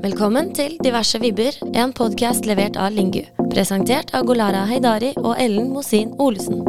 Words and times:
Velkommen 0.00 0.54
til 0.56 0.78
Diverse 0.80 1.18
vibber, 1.20 1.52
en 1.76 1.90
podkast 1.92 2.46
levert 2.48 2.78
av 2.80 2.94
Lingu. 2.96 3.20
Presentert 3.52 4.14
av 4.16 4.24
Golara 4.24 4.62
Heidari 4.70 5.10
og 5.20 5.34
Ellen 5.36 5.66
Mosin 5.74 6.14
Olesen. 6.16 6.62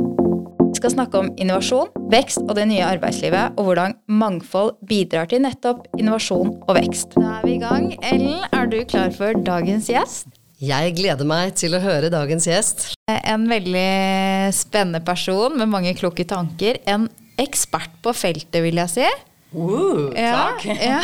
Vi 0.65 0.81
skal 0.81 0.92
snakke 0.97 1.21
om 1.21 1.29
innovasjon, 1.39 1.94
vekst 2.12 2.41
og 2.44 2.52
det 2.59 2.65
nye 2.67 2.83
arbeidslivet, 2.83 3.55
og 3.55 3.70
hvordan 3.70 3.96
mangfold 4.12 4.73
bidrar 4.89 5.31
til 5.31 5.46
nettopp 5.46 5.88
innovasjon 5.96 6.57
og 6.59 6.75
vekst. 6.75 7.15
Da 7.15 7.38
er 7.38 7.47
vi 7.47 7.55
i 7.55 7.63
gang. 7.63 7.88
Ellen, 8.12 8.44
er 8.52 8.67
du 8.67 8.81
klar 8.83 9.15
for 9.15 9.40
dagens 9.48 9.88
gjest? 9.94 10.28
Jeg 10.60 10.92
gleder 11.00 11.32
meg 11.32 11.56
til 11.56 11.79
å 11.79 11.82
høre 11.82 12.12
dagens 12.12 12.52
gjest. 12.52 12.90
En 13.08 13.48
veldig 13.48 14.52
spennende 14.60 15.00
person 15.08 15.56
med 15.56 15.72
mange 15.72 15.96
kloke 15.96 16.27
tanker. 16.27 16.84
En 16.84 17.08
ekspert 17.40 17.95
på 18.04 18.12
feltet, 18.12 18.59
vil 18.68 18.84
jeg 18.84 18.98
si. 19.00 19.12
Uh, 19.52 20.12
Ja, 20.16 20.55
takk. 20.55 20.63
ja. 20.80 21.02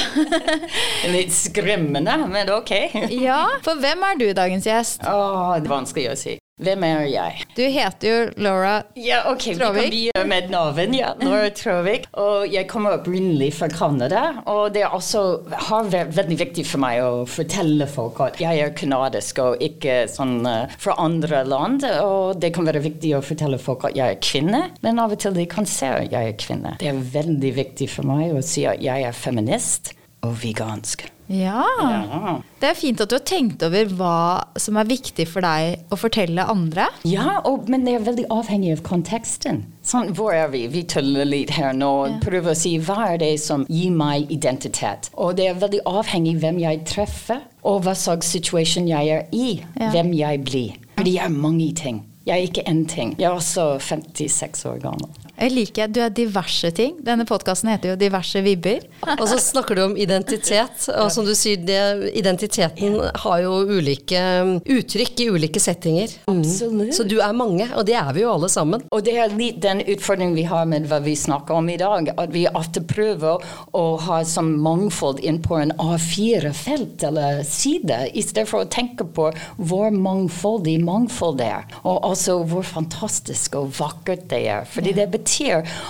Litt 1.16 1.34
skremmende, 1.36 2.13
men 2.32 2.50
ok. 2.54 2.71
ja, 3.12 3.41
for 3.66 3.76
hvem 3.84 4.04
er 4.08 4.20
du, 4.21 4.27
dagens 4.38 4.67
gjest? 4.70 5.04
Åh, 5.04 5.58
det 5.59 5.67
er 5.67 5.73
vanskelig 5.73 6.05
å 6.13 6.16
si. 6.20 6.38
Hvem 6.57 6.84
er 6.88 7.03
jeg? 7.05 7.43
Du 7.53 7.61
heter 7.70 8.07
jo 8.09 8.21
Laura 8.41 8.79
Ja, 8.98 9.20
ok, 9.29 9.43
vi 9.52 9.57
kan 9.59 9.75
begynne 9.77 10.23
med 10.25 10.48
navn. 10.49 10.95
Ja, 10.98 11.11
Laura 11.21 11.52
Tråvik. 11.53 12.07
Og 12.17 12.48
jeg 12.49 12.65
kommer 12.71 12.95
opprinnelig 12.98 13.52
fra 13.59 13.67
Canada. 13.70 14.23
Og 14.49 14.73
det 14.73 14.81
er 14.81 14.95
også, 14.98 15.21
har 15.70 15.91
vært 15.93 16.15
veldig 16.17 16.38
viktig 16.39 16.65
for 16.65 16.81
meg 16.81 17.03
å 17.05 17.27
fortelle 17.29 17.85
folk 17.91 18.23
at 18.25 18.41
jeg 18.41 18.63
er 18.63 18.73
kanadisk 18.77 19.38
og 19.43 19.62
ikke 19.62 19.99
sånn 20.09 20.39
eh, 20.49 20.73
fra 20.81 20.95
andre 21.03 21.43
land. 21.45 21.85
Og 22.01 22.41
det 22.41 22.49
kan 22.57 22.65
være 22.65 22.81
viktig 22.87 23.13
å 23.20 23.21
fortelle 23.21 23.62
folk 23.62 23.85
at 23.91 23.99
jeg 23.99 24.15
er 24.15 24.23
kvinne, 24.26 24.63
men 24.81 25.03
av 25.03 25.13
og 25.13 25.21
til 25.21 25.37
de 25.37 25.45
kan 25.51 25.70
se 25.70 25.91
at 25.93 26.09
jeg 26.09 26.34
er 26.34 26.41
kvinne. 26.41 26.73
Det 26.81 26.89
er 26.89 27.05
veldig 27.20 27.53
viktig 27.59 27.91
for 27.93 28.09
meg 28.09 28.34
å 28.34 28.41
si 28.41 28.65
at 28.65 28.81
jeg 28.81 29.05
er 29.05 29.13
feminist 29.13 29.93
og 30.26 30.34
vegansk. 30.41 31.05
Ja. 31.27 31.63
Ja. 31.81 32.36
Det 32.62 32.70
er 32.70 32.77
fint 32.77 33.02
at 33.04 33.12
du 33.12 33.17
har 33.17 33.26
tenkt 33.27 33.63
over 33.66 33.90
hva 33.99 34.13
som 34.59 34.77
er 34.79 34.88
viktig 34.90 35.27
for 35.29 35.43
deg 35.46 35.91
å 35.93 35.99
fortelle 35.99 36.46
andre. 36.49 36.88
Ja, 37.07 37.41
og, 37.46 37.68
men 37.70 37.85
det 37.85 37.98
er 37.98 38.05
veldig 38.07 38.27
avhengig 38.34 38.77
av 38.77 38.84
konteksten. 38.88 39.66
Sånn, 39.88 40.13
hvor 40.18 40.34
er 40.35 40.49
vi? 40.54 40.66
Vi 40.71 40.84
tuller 40.90 41.27
litt 41.27 41.54
her 41.57 41.76
nå 41.76 41.91
og 42.05 42.18
prøver 42.24 42.54
å 42.54 42.57
si 42.57 42.76
hva 42.79 43.12
er 43.12 43.21
det 43.21 43.34
som 43.43 43.66
gir 43.70 43.93
meg 43.96 44.32
identitet. 44.34 45.12
Og 45.16 45.38
det 45.40 45.51
er 45.51 45.62
veldig 45.62 45.84
avhengig 45.88 46.38
hvem 46.41 46.60
jeg 46.63 46.84
treffer, 46.90 47.44
og 47.68 47.84
hva 47.85 47.96
slags 47.98 48.32
situasjon 48.35 48.88
jeg 48.90 49.16
er 49.20 49.26
i. 49.35 49.48
Ja. 49.76 49.91
Hvem 49.96 50.13
jeg 50.18 50.44
blir. 50.48 50.77
For 50.96 51.07
det 51.07 51.18
er 51.21 51.34
mange 51.34 51.71
ting. 51.77 52.05
Jeg 52.27 52.41
er 52.41 52.49
ikke 52.49 52.68
én 52.68 52.84
ting. 52.91 53.16
Jeg 53.20 53.29
er 53.29 53.38
også 53.38 53.77
56 53.79 54.66
år 54.68 54.82
gammel. 54.84 55.26
Jeg 55.38 55.54
liker 55.54 55.90
Du 55.93 55.99
er 56.02 56.13
diverse 56.13 56.71
ting. 56.74 56.96
Denne 57.05 57.26
podkasten 57.27 57.70
heter 57.70 57.91
jo 57.91 57.98
Diverse 57.99 58.41
vibber. 58.41 58.82
Og 59.18 59.26
så 59.30 59.38
snakker 59.41 59.77
du 59.77 59.84
om 59.85 59.96
identitet. 59.98 60.88
Og 60.98 61.12
som 61.13 61.27
du 61.27 61.34
sier, 61.38 61.62
det, 61.62 62.10
identiteten 62.18 62.98
har 63.21 63.44
jo 63.44 63.60
ulike 63.70 64.22
um, 64.41 64.56
uttrykk 64.66 65.22
i 65.22 65.28
ulike 65.35 65.62
settinger. 65.62 66.16
Mm. 66.25 66.41
Absolutt. 66.41 66.94
Så 66.97 67.06
du 67.06 67.19
er 67.22 67.35
mange, 67.38 67.68
og 67.78 67.85
det 67.88 67.97
er 68.00 68.09
vi 68.16 68.24
jo 68.24 68.31
alle 68.34 68.50
sammen. 68.50 68.85
Og 68.90 69.03
det 69.06 69.13
er 69.22 69.35
litt 69.38 69.62
den 69.62 69.84
utfordringen 69.85 70.38
vi 70.38 70.47
har 70.50 70.66
med 70.69 70.90
hva 70.90 71.00
vi 71.06 71.13
snakker 71.18 71.59
om 71.59 71.69
i 71.69 71.78
dag. 71.78 72.09
At 72.18 72.34
vi 72.34 72.47
ofte 72.50 72.81
prøver 72.88 73.46
å 73.78 73.85
ha 74.07 74.24
som 74.25 74.50
mangfold 74.66 75.22
inn 75.22 75.40
på 75.46 75.59
en 75.62 75.75
A4-felt 75.78 77.06
eller 77.12 77.44
side, 77.46 78.07
i 78.18 78.25
stedet 78.25 78.50
for 78.50 78.66
å 78.66 78.72
tenke 78.74 79.06
på 79.06 79.29
hvor 79.62 79.94
mangfoldig 79.94 80.79
mangfold 80.81 81.38
det 81.44 81.51
er. 81.59 81.69
Og 81.84 82.01
også 82.09 82.40
hvor 82.50 82.66
fantastisk 82.66 83.59
og 83.62 83.75
vakkert 83.78 84.25
det 84.34 84.44
er. 84.50 84.66
Fordi 84.74 84.97
det 84.97 85.09
betyr 85.13 85.26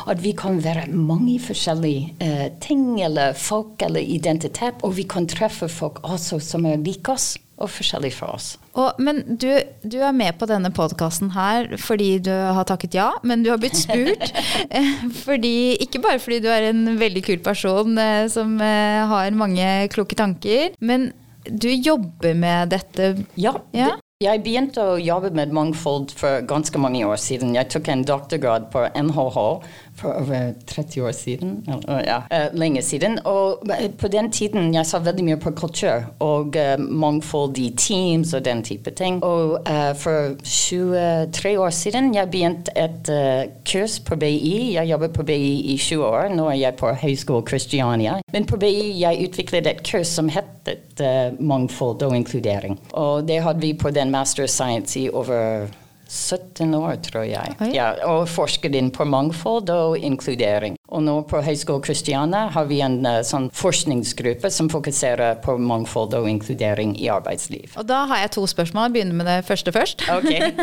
at 0.08 0.22
vi 0.24 0.34
kan 0.38 0.62
være 0.64 0.88
mange 0.92 1.40
forskjellige 1.44 2.16
eh, 2.24 2.48
ting 2.64 3.02
eller 3.04 3.34
folk 3.38 3.82
eller 3.86 4.02
identitet, 4.02 4.84
og 4.84 4.98
vi 4.98 5.08
kan 5.10 5.28
treffe 5.28 5.70
folk 5.70 6.02
også 6.04 6.40
som 6.44 6.66
er 6.66 6.82
like 6.82 7.12
oss 7.12 7.36
og 7.58 7.72
forskjellige 7.74 8.14
fra 8.20 8.30
oss. 8.36 8.52
Og, 8.78 9.00
men 9.02 9.24
du, 9.42 9.50
du 9.82 9.98
er 10.06 10.14
med 10.14 10.38
på 10.38 10.46
denne 10.50 10.70
podkasten 10.74 11.32
her 11.34 11.72
fordi 11.82 12.18
du 12.22 12.32
har 12.32 12.68
takket 12.70 12.98
ja, 12.98 13.10
men 13.26 13.44
du 13.46 13.50
har 13.50 13.62
blitt 13.62 13.80
spurt. 13.80 14.30
eh, 14.78 15.06
fordi, 15.24 15.78
ikke 15.82 16.02
bare 16.04 16.22
fordi 16.22 16.42
du 16.46 16.52
er 16.54 16.70
en 16.70 16.84
veldig 17.00 17.24
kul 17.26 17.40
person 17.46 17.98
eh, 18.02 18.28
som 18.30 18.60
eh, 18.62 19.02
har 19.10 19.38
mange 19.38 19.88
kloke 19.94 20.18
tanker, 20.18 20.76
men 20.80 21.12
du 21.48 21.70
jobber 21.72 22.36
med 22.38 22.74
dette. 22.76 23.16
Ja. 23.40 23.56
Ja. 23.74 23.96
Jeg 24.18 24.40
begynte 24.42 24.82
å 24.82 24.96
jobbe 24.98 25.30
med 25.38 25.52
mangfold 25.54 26.10
for 26.18 26.42
ganske 26.50 26.80
mange 26.82 27.04
år 27.06 27.20
siden. 27.22 27.52
Jeg 27.54 27.70
tok 27.70 27.92
en 27.94 28.02
doktorgrad 28.02 28.64
på 28.74 28.88
NHH 28.98 29.44
for 29.98 30.14
over 30.14 30.54
30 30.66 31.02
år 31.06 31.12
siden. 31.12 31.52
Ja, 32.06 32.24
eh, 32.30 32.48
lenge 32.54 32.82
siden. 32.82 33.20
Og 33.26 33.70
eh, 33.70 33.92
på 33.92 34.08
den 34.08 34.32
tiden 34.32 34.74
jeg 34.74 34.86
så 34.86 35.00
veldig 35.06 35.26
mye 35.26 35.38
på 35.38 35.52
kultur 35.58 36.08
og 36.20 36.58
eh, 36.58 36.78
mangfold 36.78 37.58
i 37.62 37.70
teams 37.78 38.34
og 38.34 38.46
den 38.46 38.64
type 38.64 38.92
ting. 38.98 39.22
Og 39.24 39.60
for 40.02 40.34
23 40.44 41.60
år 41.60 41.70
siden 41.70 42.14
jeg 42.16 42.32
begynte 42.32 42.74
et 42.76 43.10
kurs 43.70 44.00
på 44.00 44.16
BI. 44.16 44.74
Jeg 44.74 44.90
jobbet 44.90 45.14
på 45.14 45.24
BI 45.30 45.74
i 45.74 45.78
20 45.78 46.06
år. 46.06 46.34
Nå 46.34 46.50
er 46.50 46.60
jeg 46.62 46.78
på 46.82 46.90
Høgskolen 46.90 47.46
Kristiania. 47.46 48.18
Men 48.34 48.50
på 48.50 48.58
BI 48.58 48.98
jeg 49.02 49.30
utviklet 49.30 49.68
et 49.68 49.86
kurs 49.86 50.10
som 50.18 50.30
het 50.30 50.54
mangfold 51.40 52.02
og 52.02 52.16
inkludering. 52.18 52.80
Og 52.98 53.28
det 53.28 53.42
hadde 53.46 53.62
vi 53.62 53.74
på 53.78 53.92
den 53.94 54.07
Master 54.12 54.48
of 54.48 54.54
Science 54.54 55.00
i 55.00 55.10
over 55.10 55.68
17 56.08 56.74
år, 56.76 56.96
tror 57.04 57.26
jeg. 57.28 57.56
Ja, 57.74 57.92
og 58.08 58.28
forsket 58.32 58.76
inn 58.80 58.90
på 58.96 59.06
mangfold 59.08 59.70
og 59.74 59.98
inkludering. 60.00 60.78
Og 60.88 61.04
nå 61.04 61.18
på 61.28 61.42
Høgskolen 61.44 61.84
Kristiania 61.84 62.46
har 62.54 62.68
vi 62.70 62.80
en 62.84 63.02
uh, 63.04 63.20
sånn 63.28 63.50
forskningsgruppe 63.56 64.52
som 64.54 64.72
fokuserer 64.72 65.42
på 65.44 65.58
mangfold 65.60 66.16
og 66.18 66.30
inkludering 66.32 66.96
i 67.00 67.10
arbeidsliv. 67.12 67.76
Og 67.76 67.88
da 67.90 68.06
har 68.12 68.24
jeg 68.24 68.36
to 68.38 68.46
spørsmål. 68.48 68.94
Begynner 68.96 69.20
med 69.20 69.28
det 69.28 69.42
første 69.48 69.74
først. 69.76 70.08
Okay. 70.20 70.54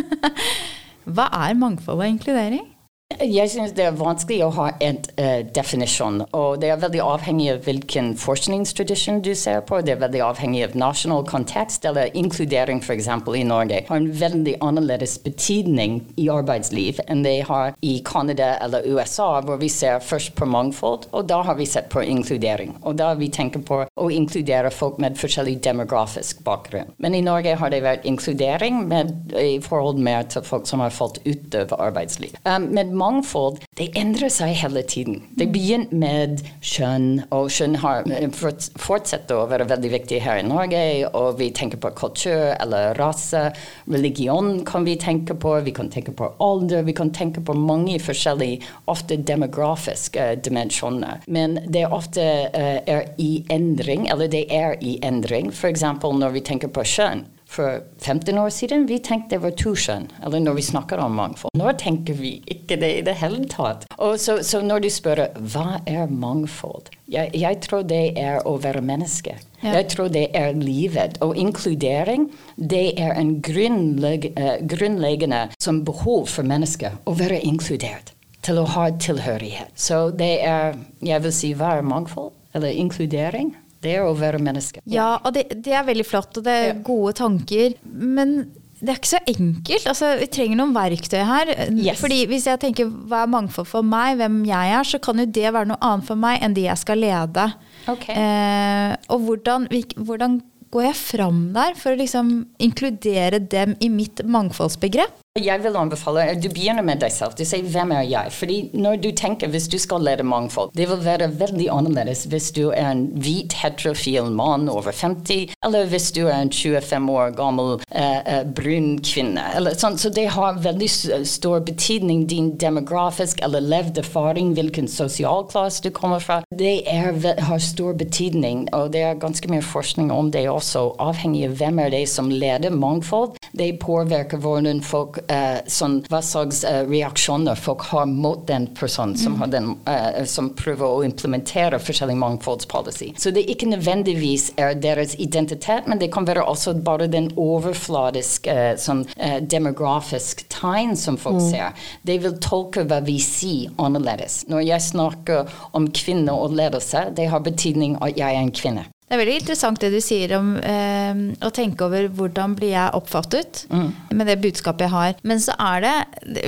Hva 1.15 1.29
er 1.45 1.59
mangfold 1.61 2.01
og 2.01 2.09
inkludering? 2.09 2.71
Jeg 3.21 3.51
synes 3.51 3.73
det 3.77 3.85
er 3.87 3.97
vanskelig 3.99 4.41
å 4.47 4.51
ha 4.57 4.67
en 4.83 4.99
uh, 5.19 5.41
definisjon, 5.55 6.23
og 6.35 6.61
det 6.63 6.71
er 6.73 6.81
veldig 6.83 7.03
avhengig 7.05 7.51
av 7.53 7.61
hvilken 7.67 8.13
forskningstradisjon 8.19 9.21
du 9.25 9.33
ser 9.39 9.63
på. 9.67 9.81
Det 9.85 9.95
er 9.95 10.01
veldig 10.03 10.23
avhengig 10.27 10.65
av 10.67 10.77
nasjonal 10.79 11.27
kontekst, 11.29 11.87
eller 11.87 12.11
inkludering 12.19 12.83
f.eks. 12.83 13.09
i 13.09 13.45
Norge 13.47 13.83
har 13.89 14.01
en 14.01 14.11
veldig 14.21 14.57
annerledes 14.65 15.17
betydning 15.25 16.01
i 16.21 16.29
arbeidsliv 16.33 17.01
enn 17.07 17.23
det 17.27 17.37
har 17.49 17.75
i 17.85 17.99
Canada 18.07 18.55
eller 18.65 18.87
USA, 18.89 19.29
hvor 19.45 19.61
vi 19.63 19.71
ser 19.73 20.03
først 20.03 20.35
på 20.39 20.49
mangfold, 20.51 21.09
og 21.13 21.29
da 21.31 21.43
har 21.47 21.59
vi 21.59 21.69
sett 21.69 21.91
på 21.93 22.03
inkludering. 22.03 22.75
Og 22.83 22.99
da 22.99 23.13
har 23.13 23.21
vi 23.21 23.31
tenkt 23.33 23.61
på 23.69 23.83
å 23.85 24.09
inkludere 24.11 24.73
folk 24.75 24.99
med 25.03 25.19
forskjellig 25.21 25.61
demografisk 25.65 26.43
bakgrunn. 26.47 26.91
Men 27.03 27.15
i 27.15 27.23
Norge 27.25 27.55
har 27.61 27.71
det 27.71 27.85
vært 27.85 28.09
inkludering 28.09 28.85
med, 28.91 29.15
i 29.39 29.61
forhold 29.63 30.01
mer 30.03 30.27
til 30.31 30.45
folk 30.47 30.67
som 30.69 30.83
har 30.83 30.95
falt 30.95 31.21
ut 31.25 31.55
av 31.61 31.77
arbeidsliv. 31.91 32.35
Um, 32.49 32.71
med 32.75 32.95
mangfold, 33.05 33.61
det 33.79 33.93
endrer 34.01 34.33
seg 34.33 34.57
hele 34.65 34.83
tiden. 34.89 35.21
Det 35.37 35.51
begynte 35.53 35.95
med 35.95 36.43
kjønn, 36.65 37.27
og 37.35 37.53
kjønn 37.53 37.79
har 37.85 38.09
fortsatt 38.35 39.05
fortsetter 39.05 39.39
å 39.39 39.49
være 39.51 39.67
veldig 39.69 39.91
viktig 39.93 40.21
her 40.25 40.41
i 40.41 40.47
Norge, 40.47 40.81
og 41.17 41.39
vi 41.39 41.51
tenker 41.55 41.81
på 41.81 41.93
kultur 41.99 42.55
eller 42.57 42.95
rase. 42.99 43.51
Religion 43.91 44.65
kan 44.67 44.87
vi 44.87 44.97
tenke 45.01 45.35
på, 45.35 45.55
vi 45.67 45.75
kan 45.75 45.91
tenke 45.93 46.15
på 46.17 46.31
alder, 46.43 46.85
vi 46.87 46.95
kan 46.97 47.13
tenke 47.15 47.43
på 47.45 47.57
mange 47.57 47.99
forskjellige, 48.03 48.63
ofte 48.91 49.17
demografiske 49.17 50.21
eh, 50.21 50.39
dimensjoner. 50.39 51.25
Men 51.27 51.59
det 51.69 51.87
ofte 51.87 52.25
eh, 52.25 52.81
er 52.87 53.07
i 53.19 53.45
endring, 53.53 54.09
eller 54.13 54.31
det 54.31 54.47
er 54.53 54.79
i 54.81 54.99
endring. 55.05 55.53
F.eks. 55.53 55.85
når 56.05 56.35
vi 56.35 56.45
tenker 56.45 56.73
på 56.73 56.85
kjønn. 56.95 57.27
For 57.55 57.85
15 58.03 58.39
år 58.39 58.51
siden 58.51 58.89
vi 58.91 58.99
tenkte 58.99 59.37
det 59.37 59.43
var 59.45 59.53
to 59.59 59.75
kjønn, 59.79 60.09
eller 60.27 60.43
når 60.43 60.57
vi 60.59 60.65
snakker 60.67 60.99
om 60.99 61.15
mangfold. 61.15 61.55
Nå 61.59 61.71
tenker 61.79 62.17
vi 62.19 62.37
ikke 62.51 62.79
det 62.81 62.91
i 62.99 63.05
det 63.07 63.15
hele 63.21 63.45
tatt. 63.51 63.87
Og 64.03 64.19
så, 64.19 64.41
så 64.43 64.59
når 64.65 64.83
du 64.83 64.91
spør 64.91 65.23
hva 65.55 65.79
er 65.87 66.11
mangfold, 66.11 66.91
jeg, 67.11 67.31
jeg 67.39 67.61
tror 67.63 67.85
det 67.87 68.17
er 68.19 68.43
å 68.49 68.57
være 68.59 68.83
menneske. 68.83 69.37
Ja. 69.63 69.77
Jeg 69.79 69.89
tror 69.95 70.11
det 70.13 70.27
er 70.37 70.57
livet. 70.59 71.21
Og 71.25 71.37
inkludering, 71.39 72.27
det 72.57 72.99
er 73.01 73.15
en 73.21 73.37
grunnlegg, 73.45 74.33
uh, 74.35 74.57
grunnleggende 74.75 75.47
som 75.63 75.85
behov 75.87 76.27
for 76.35 76.47
mennesker 76.47 76.99
å 77.07 77.15
være 77.19 77.39
inkludert. 77.47 78.13
Til 78.45 78.59
å 78.61 78.67
ha 78.75 78.91
tilhørighet. 79.01 79.73
Så 79.79 80.11
det 80.13 80.35
er, 80.45 80.75
jeg 81.01 81.25
vil 81.25 81.33
si, 81.33 81.55
hva 81.57 81.79
er 81.79 81.87
mangfold? 81.87 82.35
Eller 82.55 82.77
inkludering? 82.77 83.55
Det 83.85 83.97
å 84.03 84.11
være 84.19 84.41
menneske. 84.43 84.81
Ja, 84.91 85.15
og 85.23 85.35
det, 85.37 85.47
det 85.65 85.75
er 85.77 85.87
veldig 85.87 86.07
flott, 86.09 86.37
og 86.41 86.45
det 86.49 86.53
er 86.59 86.69
Ja. 86.73 86.77
gode 86.87 87.15
tanker. 87.21 87.75
Men 87.85 88.37
det 88.85 88.91
er 88.93 88.99
ikke 88.99 89.13
så 89.15 89.21
enkelt. 89.31 89.87
Altså, 89.89 90.09
vi 90.21 90.27
trenger 90.35 90.59
noen 90.61 90.75
verktøy 90.77 91.21
her. 91.25 91.53
Yes. 91.73 92.01
Fordi 92.03 92.19
Hvis 92.29 92.45
jeg 92.51 92.61
tenker 92.61 92.91
hva 93.09 93.23
er 93.25 93.31
mangfold 93.33 93.69
for 93.71 93.87
meg, 93.87 94.19
hvem 94.21 94.43
jeg 94.49 94.75
er, 94.77 94.85
så 94.89 95.01
kan 95.01 95.21
jo 95.23 95.25
det 95.25 95.53
være 95.55 95.71
noe 95.71 95.81
annet 95.81 96.09
for 96.09 96.21
meg 96.21 96.43
enn 96.45 96.57
de 96.57 96.67
jeg 96.67 96.81
skal 96.83 97.01
lede. 97.01 97.47
Okay. 97.89 98.13
Eh, 98.19 98.97
og 99.09 99.25
hvordan, 99.29 99.69
hvordan 99.97 100.41
går 100.75 100.89
jeg 100.89 100.99
fram 100.99 101.41
der 101.55 101.77
for 101.79 101.95
å 101.95 102.01
liksom 102.01 102.33
inkludere 102.59 103.39
dem 103.41 103.77
i 103.81 103.89
mitt 103.89 104.21
mangfoldsbegrep? 104.27 105.21
Jeg 105.43 105.65
vil 105.65 105.75
anbefale 105.75 106.29
at 106.31 106.39
du 106.39 106.47
begynner 106.47 106.85
med 106.87 107.01
deg 107.03 107.11
selv. 107.11 107.33
Du 107.35 107.43
sier 107.43 107.67
'hvem 107.67 107.91
er 107.91 108.03
jeg?' 108.07 108.33
Fordi 108.33 108.71
når 108.73 108.97
du 109.03 109.11
tenker 109.11 109.49
hvis 109.49 109.67
du 109.67 109.79
skal 109.79 110.01
lede 110.01 110.23
mangfold, 110.23 110.71
det 110.77 110.89
vil 110.89 111.05
være 111.05 111.27
veldig 111.41 111.67
annerledes 111.71 112.25
hvis 112.31 112.53
du 112.53 112.71
er 112.71 112.91
en 112.91 113.11
hvit, 113.19 113.53
heterofil 113.53 114.31
mann 114.31 114.69
over 114.69 114.93
50, 114.93 115.51
eller 115.65 115.87
hvis 115.87 116.13
du 116.13 116.29
er 116.29 116.39
en 116.39 116.51
25 116.51 117.11
år 117.11 117.35
gammel 117.35 117.81
eh, 117.91 118.19
eh, 118.27 118.45
brun 118.45 119.01
kvinne. 119.03 119.43
Eller 119.57 119.75
sånn. 119.75 119.99
Så 119.99 120.15
det 120.15 120.29
har 120.29 120.55
veldig 120.63 120.91
stor 121.27 121.59
betydning 121.59 122.29
din 122.31 122.57
demografisk 122.57 123.43
eller 123.43 123.59
levd 123.61 123.99
erfaring, 123.99 124.55
hvilken 124.55 124.87
sosialklasse 124.87 125.83
du 125.83 125.91
kommer 125.91 126.21
fra. 126.21 126.45
Det 126.55 126.87
er, 126.87 127.43
har 127.43 127.59
stor 127.59 127.93
betydning, 127.93 128.69
og 128.73 128.93
det 128.93 129.03
er 129.03 129.15
ganske 129.19 129.51
mye 129.51 129.63
forskning 129.63 130.13
om 130.13 130.31
det 130.31 130.47
også, 130.49 130.95
avhengig 131.01 131.49
av 131.49 131.59
hvem 131.59 131.79
er 131.79 131.91
det 131.91 132.09
som 132.09 132.31
leder 132.31 132.71
mangfold. 132.71 133.35
Det 133.53 133.81
påvirker 133.81 134.39
hvordan 134.39 134.83
folk 134.83 135.19
eh, 135.19 135.24
sånn, 135.71 136.01
hva 136.11 136.21
slags 136.25 136.63
eh, 136.69 136.83
reaksjoner 136.89 137.59
folk 137.59 137.85
har 137.91 138.07
mot 138.11 138.47
den 138.49 138.67
personen 138.77 139.17
som, 139.19 139.39
mm. 139.41 139.51
den, 139.51 139.71
eh, 139.91 140.25
som, 140.29 140.51
prøver 140.55 140.87
å 140.87 141.03
implementere 141.07 141.81
forskjellig 141.83 142.17
mangfoldspolicy. 142.21 143.13
Så 143.19 143.33
det 143.35 143.47
ikke 143.51 143.69
nødvendigvis 143.71 144.51
er 144.61 144.77
deres 144.79 145.17
identitet, 145.23 145.89
men 145.91 146.01
det 146.03 146.11
kan 146.15 146.29
være 146.29 146.45
også 146.45 146.77
bare 146.85 147.09
den 147.11 147.31
overfladiske 147.41 148.55
eh, 148.55 148.73
sånn, 148.81 149.05
eh, 149.17 149.41
demografisk 149.43 150.45
tegn 150.53 150.95
som 150.99 151.19
folk 151.21 151.43
mm. 151.43 151.51
ser. 151.51 151.87
De 152.07 152.19
vil 152.23 152.39
tolke 152.45 152.87
hva 152.89 153.01
vi 153.05 153.19
sier 153.23 153.75
annerledes. 153.83 154.45
Når 154.51 154.67
jeg 154.69 154.89
snakker 154.91 155.55
om 155.77 155.89
kvinner 155.95 156.47
og 156.47 156.57
ledelse, 156.57 157.09
det 157.17 157.31
har 157.33 157.45
betydning 157.45 157.99
at 158.05 158.19
jeg 158.19 158.31
er 158.31 158.43
en 158.43 158.55
kvinne. 158.55 158.89
Det 159.15 159.21
er 159.21 159.29
veldig 159.29 159.43
interessant 159.45 159.79
det 159.79 159.93
du 159.95 160.01
sier 160.03 160.33
om 160.35 160.49
eh, 160.59 161.19
å 161.47 161.49
tenke 161.55 161.85
over 161.87 162.09
hvordan 162.19 162.57
blir 162.59 162.73
jeg 162.73 162.97
oppfattet 162.99 163.61
mm. 163.71 163.85
med 164.11 164.27
det 164.27 164.35
budskapet 164.43 164.89
jeg 164.89 164.91
har. 164.91 165.13
Men 165.23 165.39
så 165.39 165.55
er 165.63 165.85
det 165.85 165.93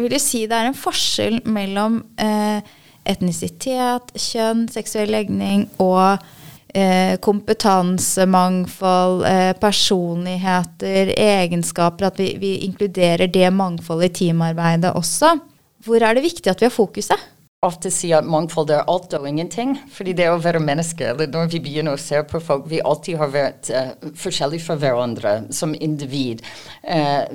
vil 0.03 0.17
jeg 0.17 0.25
si 0.25 0.41
det 0.51 0.59
er 0.59 0.73
en 0.73 0.75
forskjell 0.75 1.37
mellom 1.47 2.01
eh, 2.19 2.59
etnisitet, 3.07 4.11
kjønn, 4.19 4.65
seksuell 4.75 5.15
legning 5.15 5.63
og 5.79 6.19
eh, 6.75 7.15
kompetanse, 7.23 8.27
mangfold, 8.35 9.23
eh, 9.31 9.53
personligheter, 9.63 11.15
egenskaper. 11.15 12.11
At 12.11 12.19
vi, 12.19 12.33
vi 12.43 12.57
inkluderer 12.67 13.31
det 13.31 13.55
mangfoldet 13.55 14.11
i 14.11 14.25
teamarbeidet 14.25 14.91
også. 14.99 15.37
Hvor 15.87 16.03
er 16.03 16.19
det 16.19 16.27
viktig 16.27 16.51
at 16.51 16.59
vi 16.59 16.67
har 16.67 16.75
fokuset? 16.75 17.31
Ofte 17.67 17.91
sier 17.93 18.21
at 18.21 18.29
mangfold 18.29 18.71
er 18.73 18.87
alt 18.91 19.15
og 19.17 19.27
ingenting. 19.29 19.77
Fordi 19.93 20.15
det 20.17 20.29
å 20.31 20.41
være 20.43 20.63
menneske, 20.63 21.13
eller 21.13 21.31
når 21.33 21.51
vi 21.53 21.63
begynner 21.65 21.97
å 21.97 22.01
se 22.01 22.23
på 22.27 22.41
folk 22.43 22.67
Vi 22.71 22.81
alltid 22.83 23.19
har 23.21 23.31
vært 23.33 23.71
uh, 23.71 23.93
forskjellige 24.19 24.65
fra 24.67 24.77
hverandre 24.81 25.35
som 25.55 25.75
individ. 25.75 26.43
Uh, 26.83 27.27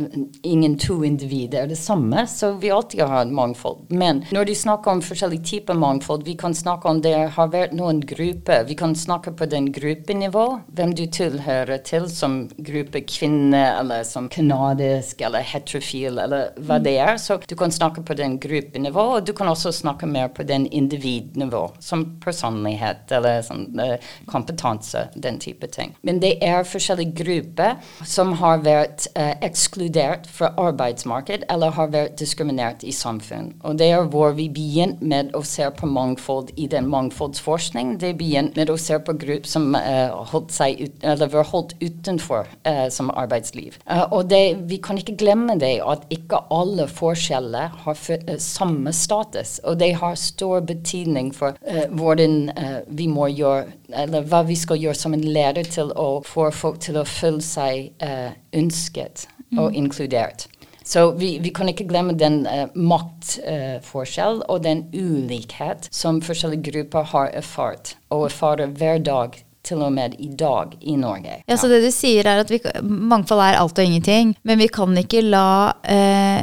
ingen 0.47 0.77
to 0.79 1.01
individ 1.07 1.55
er 1.55 1.69
det 1.69 1.79
samme, 1.79 2.25
så 2.27 2.53
vi 2.61 2.71
alltid 2.73 3.03
har 3.05 3.25
et 3.25 3.33
mangfold. 3.35 3.85
Men 3.89 4.23
når 4.31 4.49
de 4.49 4.57
snakker 4.57 4.95
om 4.95 5.03
forskjellige 5.05 5.47
typer 5.51 5.77
mangfold, 5.77 6.25
vi 6.27 6.35
kan 6.39 6.55
snakke 6.57 6.89
om 6.89 7.01
det 7.03 7.15
har 7.35 7.51
vært 7.53 7.75
noen 7.77 8.01
grupper. 8.07 8.65
Vi 8.67 8.77
kan 8.79 8.95
snakke 8.97 9.33
på 9.37 9.47
den 9.51 9.71
gruppenivå, 9.75 10.45
hvem 10.75 10.95
du 10.97 11.05
tilhører 11.11 11.81
til 11.87 12.07
som 12.11 12.41
gruppe 12.57 13.03
kvinne, 13.07 13.63
eller 13.79 14.03
som 14.07 14.29
kanadisk, 14.31 15.21
eller 15.25 15.45
heterofil, 15.45 16.19
eller 16.21 16.51
hva 16.61 16.79
det 16.83 16.97
er. 17.01 17.17
Så 17.21 17.39
du 17.47 17.55
kan 17.59 17.73
snakke 17.73 18.03
på 18.05 18.17
den 18.17 18.37
gruppenivå, 18.41 19.07
og 19.17 19.25
du 19.27 19.33
kan 19.37 19.51
også 19.51 19.73
snakke 19.75 20.09
mer 20.21 20.31
på 20.33 20.43
den 20.43 20.67
individnivå, 20.67 21.71
som 21.79 22.05
personlighet 22.21 23.11
eller 23.11 23.41
sånn, 23.45 23.67
uh, 23.79 23.95
kompetanse, 24.29 25.07
den 25.15 25.39
type 25.41 25.67
ting. 25.73 25.95
Men 26.05 26.21
det 26.21 26.37
er 26.45 26.67
forskjellige 26.67 27.15
grupper 27.21 27.79
som 28.07 28.33
har 28.41 28.61
vært 28.65 29.07
eh, 29.15 29.33
ekskludert 29.45 30.27
fra 30.29 30.51
arbeidsmarked 30.59 31.45
eller 31.51 31.73
har 31.75 31.91
vært 31.93 32.17
diskriminert 32.19 32.83
i 32.87 32.93
samfunn. 32.95 33.51
Og 33.65 33.77
det 33.79 33.89
er 33.91 34.07
hvor 34.11 34.35
vi 34.37 34.47
begynte 34.51 35.05
med 35.05 35.31
å 35.37 35.43
se 35.47 35.67
på 35.77 35.89
mangfold 35.89 36.51
i 36.59 36.67
den 36.71 36.89
mangfoldsforskning. 36.91 37.95
Det 38.01 38.13
begynte 38.19 38.59
med 38.59 38.71
å 38.71 38.77
se 38.79 38.99
på 38.99 39.15
grupper 39.21 39.49
som 39.49 39.75
eh, 39.77 40.13
holdt 40.31 40.53
seg 40.55 40.81
ut, 40.81 40.97
eller 41.13 41.31
var 41.31 41.49
holdt 41.51 41.75
utenfor 41.81 42.49
som 42.93 43.09
arbeidsliv. 43.17 43.77
og 44.11 44.29
det, 44.29 44.57
vi 44.69 44.77
kan 44.83 44.97
ikke 44.99 45.15
glemme 45.19 45.55
det 45.59 45.73
at 45.85 46.03
ikke 46.13 46.39
alle 46.53 46.87
forskjeller 46.89 47.73
har 47.85 47.97
samme 48.41 48.93
status. 48.95 49.59
og 49.63 49.79
det 49.79 49.91
har 50.01 50.17
stor 50.19 50.65
betydning 50.67 51.31
for 51.35 51.57
uh, 51.61 51.85
hvordan 51.97 52.39
uh, 52.57 52.79
vi 52.87 53.07
må 53.11 53.29
gjøre, 53.31 53.69
eller 54.03 54.25
hva 54.27 54.43
vi 54.47 54.57
skal 54.59 54.81
gjøre 54.81 54.97
som 54.97 55.17
en 55.17 55.25
leder 55.25 55.67
til 55.67 55.93
å 55.95 56.09
få 56.25 56.49
folk 56.55 56.81
til 56.83 56.99
å 57.01 57.07
føle 57.07 57.43
seg 57.45 57.93
uh, 58.03 58.33
ønsket 58.57 59.27
mm. 59.51 59.61
og 59.61 59.77
inkludert. 59.77 60.49
Så 60.83 61.11
vi, 61.11 61.39
vi, 61.39 61.51
kan 61.53 61.69
ikke 61.69 61.85
glemme 61.87 62.17
den 62.17 62.41
uh, 62.49 62.65
maktforskjell 62.75 64.41
uh, 64.41 64.49
og 64.51 64.63
den 64.65 64.87
ulikhet 64.91 65.87
som 65.93 66.21
forskjellige 66.25 66.71
grupper 66.71 67.07
har 67.13 67.31
erfart, 67.37 67.95
og 68.09 68.27
erfarer 68.31 68.73
hver 68.75 69.01
dag. 69.05 69.39
Til 69.61 69.77
og 69.85 69.91
med 69.93 70.15
i 70.17 70.25
dag 70.33 70.71
i 70.81 70.95
Norge. 70.97 71.35
Ja, 71.45 71.53
Så 71.53 71.67
det 71.69 71.83
du 71.83 71.91
sier 71.93 72.25
er 72.25 72.39
at 72.41 72.49
vi, 72.49 72.57
mangfold 72.81 73.43
er 73.45 73.59
alt 73.59 73.77
og 73.77 73.85
ingenting, 73.85 74.31
men 74.41 74.57
vi 74.57 74.65
kan 74.73 74.97
ikke 74.97 75.21
la 75.21 75.75
eh, 75.85 76.41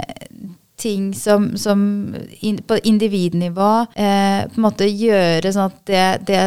ting 0.78 1.12
som, 1.16 1.50
som 1.58 1.80
in, 2.40 2.60
på 2.62 2.78
individnivå 2.86 3.70
eh, 3.94 4.46
på 4.48 4.60
en 4.60 4.66
måte 4.66 4.88
gjøre 4.88 5.52
sånn 5.54 5.70
at 5.72 5.78
det, 5.90 6.04
det, 6.30 6.42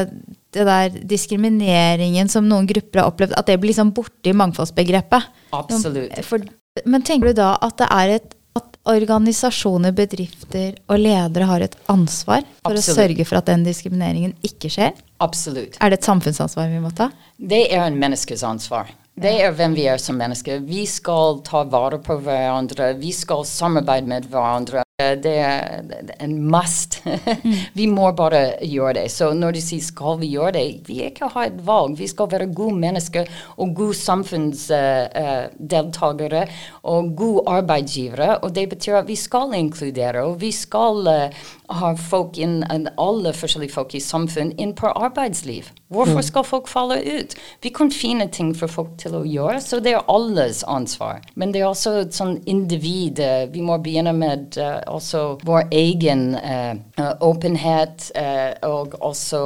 det, 0.55 0.65
der 0.67 0.99
diskrimineringen 1.13 2.31
som 2.31 2.47
noen 2.47 2.69
grupper 2.69 3.03
har 3.03 3.11
opplevd, 3.11 3.35
at 3.37 3.51
det 3.51 3.59
blir 3.61 3.73
liksom 3.73 3.93
borte 3.95 4.31
i 4.31 4.37
mangfoldsbegrepet. 4.37 5.31
Absolutt. 5.55 6.15
For, 6.27 6.43
men 6.85 7.03
tenker 7.07 7.31
du 7.31 7.41
da 7.41 7.55
at 7.59 7.79
det 7.81 7.89
er 7.91 8.15
et 8.19 8.37
at 8.57 8.79
organisasjoner, 8.91 9.93
bedrifter 9.95 10.73
og 10.91 10.99
ledere 10.99 11.47
har 11.47 11.63
et 11.63 11.75
ansvar 11.91 12.41
for 12.43 12.73
Absolutt. 12.73 12.89
å 12.91 12.95
sørge 12.99 13.25
for 13.27 13.39
at 13.39 13.47
den 13.47 13.63
diskrimineringen 13.63 14.33
ikke 14.43 14.71
skjer? 14.73 14.97
Absolutt. 15.23 15.77
Er 15.79 15.93
det 15.93 16.01
et 16.01 16.09
samfunnsansvar 16.09 16.67
vi 16.71 16.81
må 16.83 16.91
ta? 16.95 17.11
Det 17.37 17.63
er 17.69 17.85
en 17.85 17.99
menneskes 18.01 18.43
ansvar. 18.47 18.91
Det 19.21 19.35
er 19.37 19.51
hvem 19.53 19.75
vi 19.77 19.83
er 19.85 19.99
som 20.01 20.17
mennesker. 20.17 20.63
Vi 20.65 20.81
skal 20.89 21.43
ta 21.45 21.59
vare 21.69 21.99
på 22.01 22.15
hverandre. 22.25 22.97
Vi 22.97 23.11
skal 23.13 23.45
samarbeide 23.45 24.09
med 24.09 24.25
hverandre. 24.31 24.81
Det 24.97 25.35
er 25.37 25.85
en 26.25 26.49
must. 26.49 26.97
vi 27.77 27.85
må 27.89 28.11
bare 28.17 28.53
gjøre 28.65 28.93
det. 28.97 29.11
Så 29.13 29.33
når 29.37 29.51
de 29.53 29.61
sier 29.61 29.81
'skal 29.81 30.19
vi 30.21 30.27
gjøre 30.33 30.51
det', 30.57 30.81
vi 30.87 31.01
ikke 31.05 31.27
har 31.35 31.45
et 31.45 31.67
valg. 31.67 31.99
Vi 31.99 32.07
skal 32.07 32.31
være 32.31 32.53
gode 32.53 32.75
mennesker 32.75 33.25
og 33.57 33.75
gode 33.75 33.93
samfunnsdeltakere 33.93 36.41
uh, 36.41 36.47
og 36.83 37.15
gode 37.15 37.41
arbeidsgivere. 37.47 38.37
Og 38.37 38.55
det 38.55 38.69
betyr 38.69 38.97
at 38.97 39.07
vi 39.07 39.15
skal 39.15 39.53
inkludere, 39.53 40.23
og 40.23 40.41
vi 40.41 40.51
skal 40.51 41.07
uh, 41.07 41.29
ha 41.69 41.93
folk 41.93 42.37
inn, 42.37 42.63
alle 42.97 43.33
forskjellige 43.33 43.73
folk 43.73 43.95
i 43.95 43.99
samfunn 43.99 44.51
inn 44.57 44.73
på 44.73 44.87
arbeidsliv. 44.87 45.63
Hvorfor 45.91 46.21
mm. 46.21 46.23
skal 46.23 46.45
folk 46.47 46.69
falle 46.71 46.99
ut? 47.03 47.35
Vi 47.61 47.69
kan 47.75 47.91
finne 47.91 48.29
ting 48.31 48.53
for 48.55 48.71
folk 48.71 48.93
til 49.01 49.17
å 49.17 49.23
gjøre, 49.27 49.59
så 49.63 49.81
det 49.83 49.95
er 49.97 50.07
alles 50.11 50.63
ansvar. 50.63 51.19
Men 51.35 51.51
det 51.51 51.61
er 51.61 51.67
også 51.67 51.95
et 52.05 52.15
sånn 52.15 52.37
individ. 52.49 53.19
Uh, 53.19 53.43
vi 53.51 53.63
må 53.65 53.75
begynne 53.83 54.13
med 54.15 54.55
uh, 54.61 54.79
også 54.87 55.23
vår 55.43 55.67
egen 55.75 56.29
uh, 56.37 56.79
åpenhet 57.27 58.07
uh, 58.15 58.55
og 58.69 58.95
også 59.01 59.41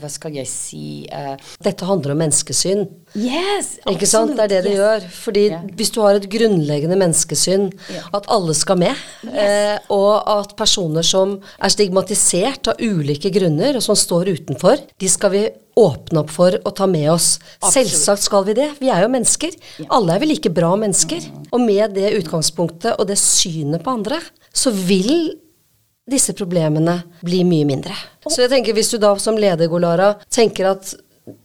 Hva 0.00 0.08
skal 0.10 0.34
jeg 0.36 0.48
si 0.48 0.84
Dette 1.62 1.86
handler 1.86 2.14
om 2.14 2.20
menneskesyn. 2.22 2.84
Yes, 3.18 3.72
Ikke 3.90 4.06
sant? 4.06 4.36
Det 4.36 4.44
er 4.44 4.52
det 4.52 4.60
det 4.68 4.74
yes. 4.74 4.78
gjør. 4.78 5.06
Fordi 5.24 5.44
yeah. 5.50 5.64
hvis 5.78 5.90
du 5.94 6.00
har 6.04 6.18
et 6.18 6.28
grunnleggende 6.30 6.98
menneskesyn, 7.00 7.66
yeah. 7.90 8.06
at 8.16 8.28
alle 8.30 8.54
skal 8.54 8.78
med, 8.80 9.02
yes. 9.26 9.88
og 9.90 10.28
at 10.30 10.54
personer 10.58 11.06
som 11.06 11.38
er 11.58 11.74
stigmatisert 11.74 12.70
av 12.70 12.78
ulike 12.78 13.32
grunner, 13.34 13.78
og 13.78 13.84
som 13.84 13.98
står 13.98 14.30
utenfor, 14.36 14.84
de 15.00 15.10
skal 15.10 15.34
vi 15.34 15.44
åpne 15.80 16.22
opp 16.22 16.32
for 16.34 16.54
å 16.66 16.72
ta 16.76 16.86
med 16.90 17.08
oss. 17.12 17.34
Absolutt. 17.58 17.74
Selvsagt 17.74 18.26
skal 18.26 18.46
vi 18.48 18.56
det. 18.58 18.70
Vi 18.80 18.90
er 18.92 19.04
jo 19.04 19.12
mennesker. 19.12 19.54
Alle 19.88 20.14
er 20.16 20.22
vel 20.22 20.34
like 20.34 20.52
bra 20.54 20.72
mennesker. 20.78 21.26
Mm. 21.26 21.44
Og 21.50 21.62
med 21.64 21.96
det 21.98 22.14
utgangspunktet 22.18 22.96
og 22.96 23.08
det 23.10 23.18
synet 23.20 23.84
på 23.84 23.94
andre, 23.98 24.20
så 24.52 24.72
vil 24.74 25.32
disse 26.10 26.34
problemene 26.34 26.96
bli 27.24 27.42
mye 27.46 27.66
mindre. 27.68 27.94
Så 28.26 28.44
jeg 28.44 28.52
tenker 28.52 28.76
hvis 28.76 28.90
du 28.92 28.98
da 29.00 29.12
som 29.22 29.38
leder, 29.38 29.70
Golara, 29.70 30.14
tenker 30.32 30.72
at 30.72 30.92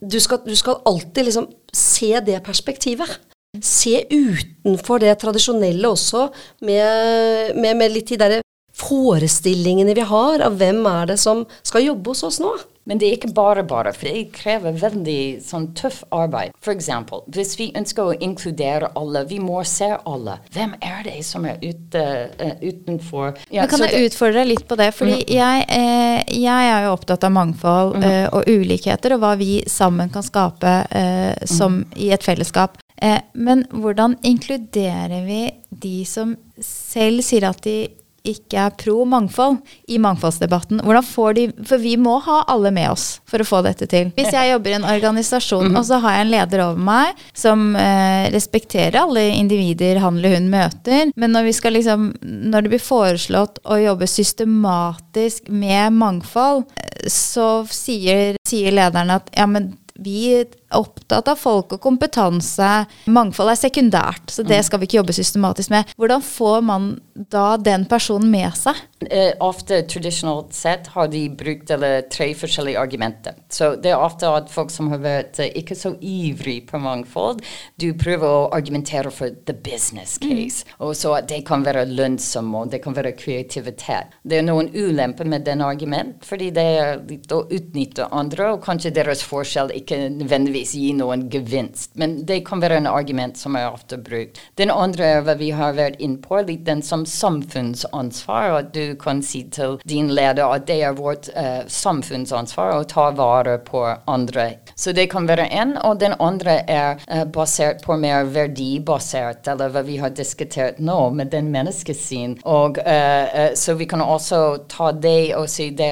du 0.01 0.19
skal, 0.23 0.43
du 0.45 0.55
skal 0.57 0.81
alltid 0.85 1.27
liksom 1.27 1.47
se 1.73 2.11
det 2.25 2.41
perspektivet. 2.45 3.19
Se 3.63 4.01
utenfor 4.11 4.99
det 4.99 5.13
tradisjonelle 5.21 5.87
også, 5.87 6.27
med, 6.67 7.55
med, 7.55 7.77
med 7.79 7.93
litt 7.93 8.11
de 8.11 8.19
derre 8.19 8.41
forestillingene 8.75 9.95
vi 9.95 10.05
har 10.05 10.43
av 10.45 10.57
hvem 10.59 10.85
er 10.89 11.11
det 11.13 11.19
som 11.21 11.45
skal 11.63 11.89
jobbe 11.89 12.13
hos 12.13 12.25
oss 12.27 12.41
nå. 12.43 12.55
Men 12.85 12.99
det 13.01 13.07
er 13.07 13.15
ikke 13.17 13.31
bare 13.33 13.63
bare, 13.65 13.89
for 13.97 14.05
det 14.05 14.27
krever 14.35 14.75
veldig 14.77 15.41
sånn 15.41 15.71
tøff 15.77 16.03
arbeid. 16.13 16.53
F.eks. 16.61 16.91
hvis 17.33 17.55
vi 17.57 17.71
ønsker 17.73 18.11
å 18.11 18.17
inkludere 18.27 18.91
alle, 18.99 19.23
vi 19.25 19.39
må 19.41 19.63
se 19.65 19.89
alle. 19.95 20.37
Hvem 20.53 20.75
er 20.85 21.01
det 21.07 21.15
som 21.25 21.47
er 21.49 21.57
ute, 21.63 22.03
uh, 22.37 22.53
utenfor 22.61 23.31
ja, 23.49 23.63
Men 23.63 23.71
Kan 23.73 23.87
jeg 23.87 23.95
det, 23.95 24.11
utfordre 24.11 24.43
deg 24.43 24.51
litt 24.51 24.67
på 24.69 24.77
det? 24.77 24.91
Fordi 24.99 25.17
mm. 25.17 25.33
jeg, 25.33 25.65
eh, 25.79 26.21
jeg, 26.37 26.69
er 26.75 26.85
jo 26.85 26.93
opptatt 26.93 27.25
av 27.25 27.33
mangfold 27.33 27.97
mm. 27.97 28.05
uh, 28.05 28.37
og 28.37 28.53
ulikheter, 28.53 29.17
og 29.17 29.25
hva 29.25 29.33
vi 29.41 29.51
sammen 29.65 30.13
kan 30.13 30.25
skape 30.25 30.77
uh, 30.85 31.33
som 31.49 31.81
mm. 31.81 31.99
i 32.05 32.13
et 32.13 32.27
fellesskap. 32.27 32.77
Eh, 33.01 33.19
men 33.33 33.65
hvordan 33.73 34.19
inkluderer 34.23 35.25
vi 35.25 35.41
de 35.69 35.97
som 36.07 36.35
selv 36.63 37.25
sier 37.25 37.49
at 37.49 37.65
de 37.65 37.79
ikke 38.27 38.65
er 38.67 38.75
pro 38.79 39.03
mangfold 39.09 39.59
i 39.91 39.99
mangfoldsdebatten. 40.01 40.81
Hvordan 40.85 41.05
får 41.07 41.37
de, 41.37 41.45
For 41.67 41.81
vi 41.81 41.95
må 42.01 42.17
ha 42.25 42.41
alle 42.51 42.71
med 42.75 42.89
oss 42.91 43.05
for 43.29 43.41
å 43.41 43.47
få 43.47 43.61
dette 43.65 43.87
til. 43.91 44.11
Hvis 44.17 44.33
jeg 44.33 44.51
jobber 44.51 44.73
i 44.73 44.77
en 44.79 44.89
organisasjon, 44.89 45.71
og 45.75 45.85
så 45.87 45.99
har 46.03 46.17
jeg 46.17 46.25
en 46.25 46.33
leder 46.33 46.65
over 46.65 46.87
meg 46.89 47.23
som 47.37 47.67
eh, 47.79 48.27
respekterer 48.33 48.99
alle 49.01 49.27
individer 49.35 50.01
han 50.03 50.19
eller 50.19 50.37
hun 50.37 50.51
møter, 50.51 51.13
men 51.15 51.35
når, 51.35 51.49
vi 51.49 51.55
skal 51.57 51.75
liksom, 51.77 52.11
når 52.21 52.65
det 52.65 52.75
blir 52.75 52.83
foreslått 52.83 53.61
å 53.63 53.79
jobbe 53.81 54.09
systematisk 54.09 55.49
med 55.49 55.95
mangfold, 55.95 56.65
eh, 56.81 57.09
så 57.11 57.49
sier, 57.71 58.39
sier 58.47 58.75
lederen 58.75 59.13
at 59.15 59.31
ja, 59.35 59.47
men 59.49 59.73
vi 59.95 60.43
opptatt 60.79 61.29
av 61.31 61.39
folk 61.39 61.75
og 61.77 61.81
kompetanse. 61.83 62.71
Mangfold 63.11 63.53
er 63.53 63.59
sekundært, 63.59 64.29
så 64.31 64.45
det 64.45 64.59
mm. 64.61 64.67
skal 64.67 64.81
vi 64.81 64.89
ikke 64.89 64.99
jobbe 65.01 65.15
systematisk 65.17 65.73
med. 65.73 65.95
Hvordan 65.99 66.23
får 66.25 66.61
man 66.65 66.89
da 67.15 67.55
den 67.57 67.85
personen 67.89 68.31
med 68.31 68.55
seg? 68.57 68.79
Uh, 69.05 69.31
ofte 69.43 69.81
tradisjonelt 69.87 70.55
sett 70.55 70.87
har 70.95 71.07
de 71.11 71.25
brukt 71.29 71.69
eller, 71.71 72.01
tre 72.11 72.31
forskjellige 72.37 72.79
argumenter. 72.81 73.35
Så 73.51 73.75
det 73.79 73.93
er 73.93 74.01
ofte 74.01 74.29
at 74.31 74.49
folk 74.51 74.73
som 74.73 74.89
har 74.93 75.03
vært 75.03 75.39
uh, 75.39 75.47
ikke 75.47 75.77
så 75.77 75.93
ivrig 76.01 76.61
på 76.69 76.81
mangfold, 76.81 77.43
du 77.81 77.91
prøver 77.97 78.25
å 78.25 78.49
argumentere 78.55 79.11
for 79.13 79.31
the 79.47 79.53
business 79.53 80.17
mm. 80.21 80.25
case. 80.27 80.65
Mm. 80.65 80.75
Og 80.87 80.95
så 80.97 81.13
at 81.19 81.29
det 81.31 81.43
kan 81.47 81.63
være 81.65 81.85
lønnsomt, 81.91 82.55
og 82.55 82.73
det 82.73 82.81
kan 82.83 82.95
være 82.97 83.13
kreativitet. 83.17 84.17
Det 84.23 84.39
er 84.39 84.47
noen 84.47 84.71
ulemper 84.73 85.29
med 85.29 85.45
den 85.47 85.63
argument, 85.65 86.25
fordi 86.25 86.49
det 86.55 86.65
er 86.79 86.99
litt 87.07 87.31
å 87.33 87.43
utnytte 87.45 88.09
andre, 88.15 88.51
og 88.55 88.63
kanskje 88.65 88.93
deres 88.95 89.23
forskjell 89.25 89.71
ikke 89.77 90.01
nødvendigvis 90.17 90.64
gir 90.73 90.95
noen 90.97 91.27
gevinst. 91.29 91.91
Men 91.93 92.25
det 92.25 92.41
kan 92.47 92.61
være 92.63 92.79
en 92.81 92.87
argument 92.89 93.37
som 93.37 93.55
er 93.55 93.69
ofte 93.69 93.97
brukt. 94.01 94.39
Den 94.55 94.71
andre 94.71 95.05
er 95.05 95.21
hva 95.25 95.35
vi 95.39 95.51
har 95.55 95.75
vært 95.77 95.99
inne 95.99 96.21
på, 96.23 96.39
litt 96.47 96.65
den 96.65 96.81
som 96.81 97.05
samfunnsansvar. 97.05 98.55
at 98.55 98.73
du 98.73 98.95
kan 98.95 99.21
si 99.23 99.43
til 99.43 99.79
din 99.83 100.09
leder 100.15 100.45
at 100.45 100.67
det 100.67 100.81
er 100.83 100.95
vårt 100.97 101.29
uh, 101.35 101.65
samfunnsansvar 101.67 102.75
å 102.75 102.83
ta 102.83 103.09
vare 103.11 103.57
på 103.57 103.83
andre. 104.07 104.47
Så 104.75 104.91
det 104.91 105.09
kan 105.11 105.27
være 105.27 105.47
en, 105.51 105.77
og 105.77 105.99
den 105.99 106.15
andre 106.19 106.61
er 106.67 107.01
uh, 107.11 107.23
basert 107.25 107.83
på 107.85 107.97
mer 107.97 108.23
verdibasert, 108.23 109.47
eller 109.47 109.69
hva 109.73 109.83
vi 109.85 109.97
har 109.97 110.09
diskutert 110.15 110.79
nå, 110.79 111.09
med 111.09 111.31
den 111.35 111.51
menneskesyn. 111.53 112.39
Og 112.43 112.79
uh, 112.79 113.53
så 113.55 113.73
vi 113.73 113.85
kan 113.89 114.01
også 114.01 114.41
ta 114.71 114.91
det 114.91 115.35
og 115.35 115.49
si 115.49 115.69
det 115.75 115.89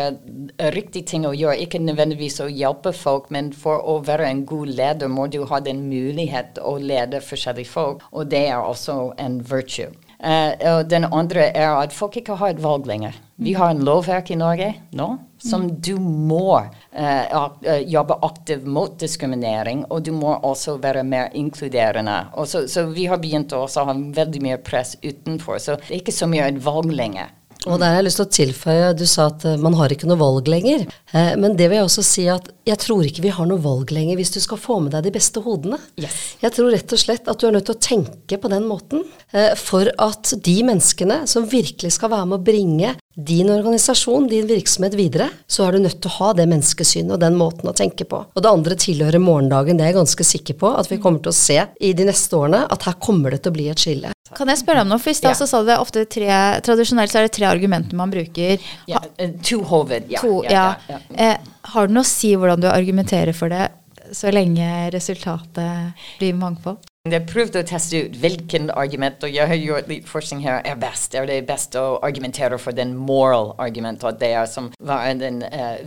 er 0.57 0.75
riktig 0.75 1.05
ting 1.09 1.27
å 1.27 1.33
gjøre, 1.35 1.59
ikke 1.65 1.81
nødvendigvis 1.83 2.39
å 2.43 2.49
hjelpe 2.51 2.93
folk, 2.95 3.29
men 3.33 3.51
for 3.53 3.81
å 3.83 3.99
være 4.05 4.29
en 4.29 4.45
god 4.45 4.52
leder 4.67 5.11
må 5.11 5.27
du 5.27 5.43
ha 5.49 5.59
den 5.63 5.85
mulighet 5.89 6.59
å 6.61 6.77
lede 6.81 7.21
forskjellige 7.23 7.71
folk, 7.73 8.05
og 8.11 8.31
det 8.31 8.47
er 8.51 8.61
også 8.61 9.13
en 9.21 9.41
virtue. 9.49 9.91
Uh, 10.23 10.55
og 10.69 10.87
den 10.87 11.03
andre 11.11 11.49
er 11.51 11.73
at 11.75 11.91
folk 11.91 12.15
ikke 12.15 12.37
har 12.39 12.53
et 12.53 12.61
valg 12.63 12.87
lenger. 12.87 13.17
Vi 13.43 13.57
har 13.57 13.73
en 13.73 13.81
lovverk 13.83 14.29
i 14.31 14.37
Norge 14.39 14.69
nå 14.95 15.07
som 15.43 15.65
mm. 15.65 15.71
du 15.83 15.97
må 15.99 16.61
uh, 16.61 17.57
jobbe 17.83 18.15
aktivt 18.23 18.63
mot 18.63 18.95
diskriminering, 18.99 19.83
og 19.91 20.05
du 20.07 20.13
må 20.15 20.37
også 20.37 20.77
være 20.79 21.03
mer 21.03 21.33
inkluderende. 21.35 22.15
Så, 22.47 22.63
så, 22.71 22.85
vi 22.95 23.09
har 23.11 23.19
begynt 23.19 23.51
å 23.51 23.65
ha 23.67 23.85
veldig 23.91 24.43
mye 24.45 24.61
press 24.63 24.95
utenfor, 25.03 25.59
så 25.59 25.75
det 25.81 25.89
er 25.89 25.99
ikke 25.99 26.15
så 26.15 26.29
mye 26.31 26.47
et 26.53 26.61
valg 26.63 26.93
lenger. 26.95 27.33
Og 27.63 27.79
der 27.79 27.93
har 27.93 28.01
jeg 28.01 28.07
lyst 28.09 28.19
til 28.19 28.25
å 28.25 28.33
tilføye, 28.37 28.87
Du 28.99 29.05
sa 29.07 29.29
at 29.31 29.45
man 29.61 29.75
har 29.79 29.93
ikke 29.93 30.09
noe 30.09 30.19
valg 30.19 30.49
lenger. 30.51 30.83
Men 31.13 31.55
det 31.55 31.69
vil 31.69 31.79
jeg 31.79 31.87
også 31.87 32.03
si 32.05 32.25
at 32.31 32.49
jeg 32.67 32.79
tror 32.81 33.05
ikke 33.07 33.23
vi 33.23 33.31
har 33.35 33.47
noe 33.47 33.61
valg 33.63 33.91
lenger 33.95 34.19
hvis 34.19 34.33
du 34.35 34.39
skal 34.43 34.59
få 34.59 34.79
med 34.83 34.91
deg 34.95 35.05
de 35.07 35.13
beste 35.15 35.43
hodene. 35.43 35.79
Yes. 35.99 36.35
Jeg 36.43 36.55
tror 36.55 36.73
rett 36.73 36.95
og 36.95 36.99
slett 36.99 37.29
at 37.31 37.39
du 37.39 37.47
er 37.47 37.55
nødt 37.55 37.67
til 37.69 37.77
å 37.77 37.83
tenke 37.83 38.39
på 38.39 38.51
den 38.51 38.67
måten 38.67 39.05
for 39.59 39.87
at 40.01 40.33
de 40.43 40.57
menneskene 40.67 41.23
som 41.29 41.47
virkelig 41.49 41.95
skal 41.95 42.11
være 42.13 42.29
med 42.31 42.41
å 42.41 42.45
bringe 42.51 42.93
din 43.15 43.49
organisasjon, 43.49 44.27
din 44.27 44.47
virksomhet 44.47 44.95
videre, 44.97 45.29
så 45.47 45.67
er 45.67 45.75
du 45.75 45.83
nødt 45.83 45.99
til 46.01 46.09
å 46.09 46.17
ha 46.17 46.31
det 46.37 46.47
menneskesynet 46.49 47.13
og 47.13 47.21
den 47.21 47.35
måten 47.37 47.69
å 47.69 47.75
tenke 47.77 48.07
på. 48.09 48.23
Og 48.33 48.41
det 48.41 48.49
andre 48.49 48.77
tilhører 48.79 49.21
morgendagen. 49.21 49.77
Det 49.77 49.85
er 49.85 49.91
jeg 49.91 49.99
ganske 49.99 50.25
sikker 50.25 50.57
på 50.63 50.71
at 50.79 50.89
vi 50.89 50.97
kommer 51.01 51.21
til 51.21 51.33
å 51.33 51.37
se 51.37 51.59
i 51.61 51.93
de 51.93 52.07
neste 52.09 52.37
årene, 52.39 52.63
at 52.73 52.87
her 52.87 52.97
kommer 53.03 53.35
det 53.35 53.43
til 53.43 53.53
å 53.53 53.57
bli 53.59 53.67
et 53.69 53.83
skille. 53.85 54.13
Kan 54.33 54.49
jeg 54.49 54.63
spørre 54.63 54.81
om 54.81 54.89
noe? 54.89 55.01
For 55.03 55.13
i 55.13 55.17
stad 55.17 55.35
ja. 55.35 55.45
sa 55.45 55.61
du 55.61 55.69
det 55.69 55.77
ofte 55.77 56.05
tre 56.09 56.37
Tradisjonelt 56.65 57.11
så 57.11 57.19
er 57.19 57.27
det 57.27 57.35
tre 57.35 57.45
argumenter 57.51 57.97
man 57.99 58.13
bruker. 58.13 58.63
Ja, 58.89 59.03
eh, 59.21 59.35
to 59.45 59.61
hoved. 59.69 60.09
Ja. 60.09 60.23
To, 60.23 60.39
ja. 60.47 60.65
ja. 60.89 61.01
Eh, 61.13 61.51
har 61.75 61.89
det 61.89 61.93
noe 61.93 62.05
å 62.05 62.09
si 62.09 62.33
hvordan 62.33 62.63
du 62.63 62.69
argumenterer 62.71 63.35
for 63.37 63.53
det, 63.53 63.67
så 64.13 64.33
lenge 64.33 64.89
resultatet 64.93 66.09
blir 66.17 66.33
mangfold? 66.39 66.81
Jeg 67.11 67.25
prøvd 67.27 67.57
å 67.59 67.61
teste 67.67 67.99
ut 67.99 68.13
hvilken 68.15 68.69
argument, 68.79 69.25
og 69.27 69.33
jeg 69.35 69.49
har 69.49 69.57
gjort 69.59 69.89
litt 69.91 70.05
forskning 70.07 70.39
her, 70.45 70.61
er 70.63 70.77
best. 70.79 71.11
Er 71.19 71.25
det 71.27 71.41
best 71.43 71.73
å 71.75 71.97
argumentere 71.99 72.55
for 72.55 72.71
den 72.71 72.93
moral 72.95 73.49
argument, 73.59 74.05
at 74.07 74.21
det 74.21 74.29
er 74.31 74.47
som 74.47 74.69
var 74.79 75.09
den 75.19 75.41
uh, 75.43 75.81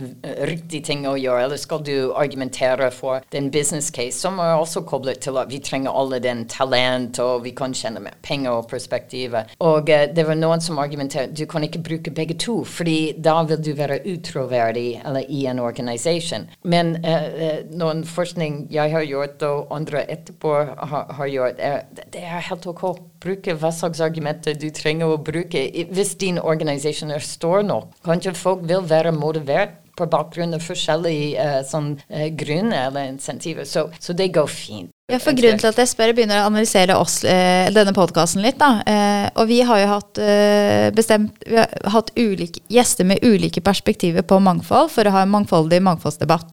riktige 0.45 0.85
ting 0.85 1.07
å 1.09 1.15
gjøre, 1.17 1.47
eller 1.47 1.57
skal 1.57 1.81
du 1.81 2.13
argumentere 2.13 2.91
for 2.93 3.25
den 3.33 3.49
business 3.49 3.89
case, 3.89 4.13
som 4.19 4.37
er 4.37 4.59
også 4.59 4.83
koblet 4.85 5.23
til 5.25 5.39
at 5.41 5.49
vi 5.49 5.57
trenger 5.57 5.97
alle 5.97 6.19
den 6.21 6.43
talent, 6.53 7.17
og 7.17 7.47
vi 7.47 7.55
kan 7.57 7.73
tjene 7.73 8.05
mer 8.05 8.21
penger 8.21 8.59
og 8.59 8.69
perspektivet. 8.69 9.57
Og 9.57 9.89
uh, 9.89 10.05
det 10.13 10.27
var 10.29 10.37
noen 10.37 10.61
som 10.61 10.77
argumenterte 10.85 11.33
du 11.33 11.49
kan 11.49 11.65
ikke 11.65 11.81
bruke 11.89 12.13
begge 12.13 12.37
to, 12.45 12.59
fordi 12.61 13.15
da 13.17 13.39
vil 13.49 13.65
du 13.65 13.71
være 13.81 14.03
utroverdig 14.05 15.01
eller 15.01 15.25
i 15.25 15.47
en 15.49 15.65
organisation. 15.65 16.45
Men 16.61 16.99
uh, 17.01 17.65
noen 17.73 18.05
forskning 18.05 18.67
jeg 18.69 18.93
har 18.93 19.09
gjort, 19.09 19.49
og 19.49 19.75
andre 19.81 20.05
etterpå 20.05 20.55
har 20.93 21.06
har 21.17 21.31
gjort, 21.31 21.59
er, 21.59 21.85
det 22.13 22.21
er 22.23 22.43
helt 22.49 22.67
OK. 22.69 22.83
Bruke 23.23 23.55
hva 23.57 23.71
slags 23.73 24.01
argumenter 24.03 24.57
du 24.59 24.69
trenger 24.75 25.13
å 25.13 25.21
bruke. 25.21 25.67
Hvis 25.93 26.15
din 26.21 26.39
organisasjon 26.39 27.13
er 27.15 27.25
stor 27.25 27.65
nok, 27.65 27.93
kanskje 28.05 28.35
folk 28.37 28.65
vil 28.69 28.85
være 28.87 29.15
motivert 29.15 29.79
på 29.97 30.05
bakgrunn 30.11 30.53
av 30.53 30.61
forskjellige 30.61 31.41
uh, 31.41 31.63
sånn, 31.65 31.95
uh, 32.13 32.27
grunner 32.37 32.91
eller 32.91 33.09
insentiver. 33.09 33.65
Så, 33.65 33.87
så, 33.99 34.13
det 34.13 34.29
går 34.35 34.51
fint. 34.51 34.93
Ja, 35.07 35.21
for 35.23 35.31
Grunnen 35.31 35.59
til 35.61 35.69
at 35.69 35.77
jeg 35.79 35.87
spør, 35.87 36.11
begynner 36.17 36.41
å 36.41 36.49
analysere 36.49 36.97
oss, 36.99 37.21
eh, 37.23 37.69
denne 37.71 37.93
podkasten 37.95 38.43
litt. 38.43 38.57
da, 38.59 38.83
eh, 38.85 39.29
Og 39.39 39.47
vi 39.47 39.61
har 39.61 39.79
jo 39.79 39.87
hatt 39.87 40.17
eh, 40.19 40.91
bestemt, 40.91 41.31
har 41.47 41.69
hatt 41.93 42.11
ulike, 42.17 42.59
gjester 42.67 43.05
med 43.05 43.23
ulike 43.23 43.61
perspektiver 43.61 44.21
på 44.21 44.41
mangfold 44.43 44.91
for 44.91 45.07
å 45.07 45.11
ha 45.11 45.21
en 45.21 45.31
mangfoldig 45.31 45.79
mangfoldsdebatt. 45.81 46.51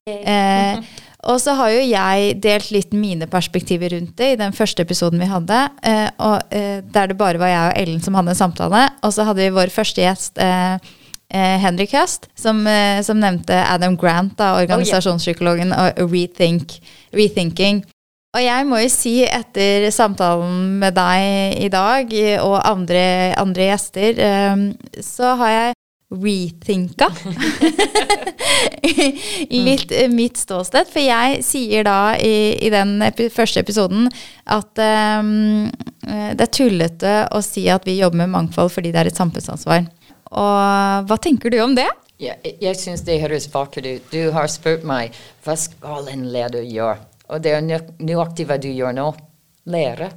Og 1.31 1.40
så 1.40 1.54
har 1.57 1.73
jo 1.73 1.85
jeg 1.85 2.35
delt 2.45 2.71
litt 2.75 2.93
mine 2.97 3.28
perspektiver 3.31 3.95
rundt 3.95 4.16
det 4.21 4.35
i 4.35 4.40
den 4.40 4.52
første 4.57 4.85
episoden 4.85 5.23
vi 5.23 5.31
hadde. 5.31 5.61
Eh, 5.87 6.09
og, 6.19 6.52
eh, 6.52 6.83
der 6.85 7.09
det 7.12 7.16
bare 7.21 7.40
var 7.40 7.52
jeg 7.52 7.71
og 7.71 7.81
Ellen 7.81 8.02
som 8.04 8.19
hadde 8.19 8.35
en 8.35 8.43
samtale. 8.43 8.85
Og 9.02 9.14
så 9.16 9.25
hadde 9.25 9.43
vi 9.43 9.54
vår 9.54 9.73
første 9.73 10.04
gjest, 10.04 10.38
eh, 10.38 10.78
Henrik 11.35 11.90
Høst, 11.97 12.28
som, 12.38 12.61
som, 13.02 13.19
nevnte 13.19 13.57
Adam 13.66 13.97
Grant, 13.99 14.37
da, 14.38 14.52
organisasjonspsykologen, 14.61 15.73
og 15.73 16.12
Rethink, 16.12 16.76
Rethinking. 17.11 17.81
Og 18.37 18.43
jeg 18.45 18.66
må 18.69 18.78
jo 18.85 18.90
si, 18.93 19.14
etter 19.26 19.88
samtalen 19.90 20.78
med 20.78 20.95
deg 20.95 21.59
i 21.64 21.71
dag 21.73 22.14
og 22.45 22.54
andre, 22.61 23.35
andre 23.40 23.66
gjester, 23.73 24.21
så 25.02 25.35
har 25.40 25.50
jeg 25.57 25.75
rethinka 26.21 27.09
litt 29.50 29.92
eh, 29.92 30.09
mitt 30.12 30.38
ståsted. 30.40 30.88
For 30.90 31.02
jeg 31.02 31.42
sier 31.47 31.87
da 31.87 32.14
i, 32.16 32.54
i 32.64 32.71
den 32.73 32.97
epi 33.04 33.28
første 33.33 33.64
episoden 33.64 34.09
at 34.44 34.80
um, 35.21 35.68
det 36.04 36.47
er 36.47 36.52
tullete 36.52 37.14
å 37.33 37.40
si 37.44 37.66
at 37.73 37.87
vi 37.88 37.99
jobber 37.99 38.25
med 38.25 38.35
mangfold 38.35 38.73
fordi 38.75 38.92
det 38.94 39.02
er 39.02 39.12
et 39.12 39.21
samfunnsansvar. 39.21 39.87
Og 40.35 41.09
hva 41.09 41.21
tenker 41.23 41.52
du 41.52 41.61
om 41.64 41.76
det? 41.76 41.88
Ja, 42.23 42.37
jeg 42.42 42.78
syns 42.78 43.02
det 43.06 43.21
høres 43.23 43.49
vakkert 43.52 43.87
ut. 43.87 44.12
Du 44.12 44.30
har 44.35 44.50
spurt 44.50 44.85
meg 44.87 45.14
hva 45.44 45.56
skal 45.59 46.09
en 46.12 46.28
leder 46.33 46.62
gjøre? 46.62 47.00
Og 47.33 47.40
det 47.42 47.54
er 47.56 47.64
nøyaktig 47.64 48.47
hva 48.49 48.59
du 48.61 48.68
gjør 48.71 48.94
nå. 48.94 49.09
Lære. 49.73 50.11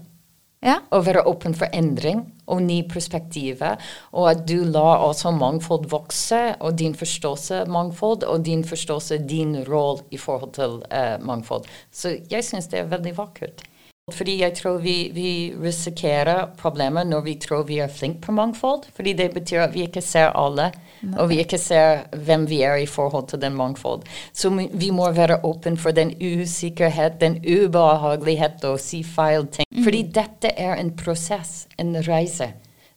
Ja. 0.66 0.82
Og 0.92 1.06
være 1.08 1.24
åpen 1.30 1.56
for 1.58 1.72
endring 1.76 2.26
og 2.48 2.62
nye 2.64 2.88
perspektiver. 2.90 3.78
Og 4.12 4.30
at 4.32 4.44
du 4.50 4.58
lar 4.66 5.04
også 5.06 5.32
mangfold 5.36 5.90
vokse, 5.92 6.56
og 6.60 6.80
din 6.80 6.96
forståelse 6.96 7.66
mangfold, 7.72 8.24
og 8.24 8.46
din 8.46 8.64
forståelse 8.66 9.22
din 9.30 9.56
rolle 9.68 10.04
i 10.12 10.18
forhold 10.18 10.54
til 10.58 10.80
uh, 10.88 11.18
mangfold. 11.26 11.68
Så 11.92 12.18
jeg 12.32 12.44
syns 12.44 12.72
det 12.72 12.80
er 12.80 12.94
veldig 12.94 13.18
vakkert. 13.18 13.66
Fordi 14.08 14.38
jeg 14.40 14.54
tror 14.56 14.78
vi, 14.80 15.10
vi, 15.12 15.30
risikerer 15.60 16.54
problemer 16.56 17.04
når 17.04 17.26
vi 17.26 17.34
tror 17.44 17.66
vi 17.68 17.82
er 17.84 17.92
flinke 17.92 18.22
på 18.24 18.32
mangfold. 18.32 18.86
Fordi 18.96 19.14
det 19.20 19.34
betyr 19.34 19.66
at 19.66 19.74
vi 19.74 19.84
ikke 19.84 20.02
ser 20.02 20.32
alle, 20.32 20.70
Nei. 21.02 21.18
og 21.20 21.28
vi 21.34 21.42
ikke 21.44 21.60
ser 21.60 22.06
hvem 22.16 22.46
vi 22.48 22.62
er 22.64 22.80
i 22.80 22.88
forhold 22.88 23.28
til 23.28 23.42
den 23.42 23.58
mangfold. 23.60 24.08
Så 24.32 24.54
vi 24.56 24.94
må 24.96 25.10
være 25.12 25.42
åpne 25.44 25.76
for 25.78 25.92
den 25.92 26.16
usikkerhet, 26.16 27.20
den 27.20 27.42
ubehagelighet 27.44 28.64
å 28.64 28.78
si 28.80 29.04
feil 29.04 29.50
ting. 29.52 29.68
Mm. 29.76 29.84
Fordi 29.84 30.02
dette 30.16 30.56
er 30.56 30.80
en 30.80 30.96
prosess, 30.96 31.68
en 31.76 32.00
reise. 32.08 32.54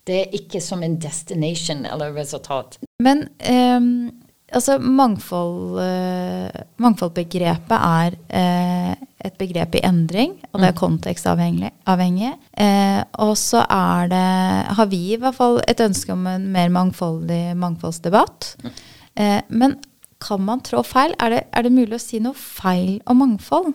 Det 0.07 0.21
er 0.21 0.39
ikke 0.39 0.63
som 0.63 0.87
en 0.87 0.95
destination 1.03 1.87
eller 1.91 2.15
resultat. 2.15 2.79
Men 3.03 3.27
um 3.51 4.20
altså 4.57 4.77
mangfold, 4.83 5.79
uh, 5.81 6.63
mangfoldbegrepet 6.83 7.77
er 7.77 8.17
uh, 8.17 8.95
et 9.21 9.37
begrep 9.41 9.77
i 9.79 9.83
endring, 9.87 10.37
og 10.51 10.61
det 10.61 10.71
er 10.71 10.75
mm. 10.75 10.81
kontekstavhengig. 10.81 11.73
Uh, 12.55 13.03
og 13.27 13.35
så 13.39 13.65
er 13.67 14.11
det 14.11 14.25
Har 14.79 14.91
vi 14.91 15.03
i 15.13 15.21
hvert 15.21 15.37
fall 15.37 15.61
et 15.69 15.81
ønske 15.81 16.13
om 16.13 16.27
en 16.27 16.49
mer 16.53 16.73
mangfoldig 16.73 17.57
mangfoldsdebatt. 17.57 18.57
Mm. 18.65 18.73
men 19.49 19.75
kan 20.21 20.41
man 20.41 20.61
trå 20.61 20.83
feil? 20.85 21.15
Er 21.21 21.31
det, 21.31 21.41
er 21.53 21.63
det 21.63 21.73
mulig 21.73 21.97
å 21.97 22.01
si 22.03 22.21
noe 22.23 22.37
feil 22.37 23.01
om 23.09 23.21
mangfold? 23.23 23.73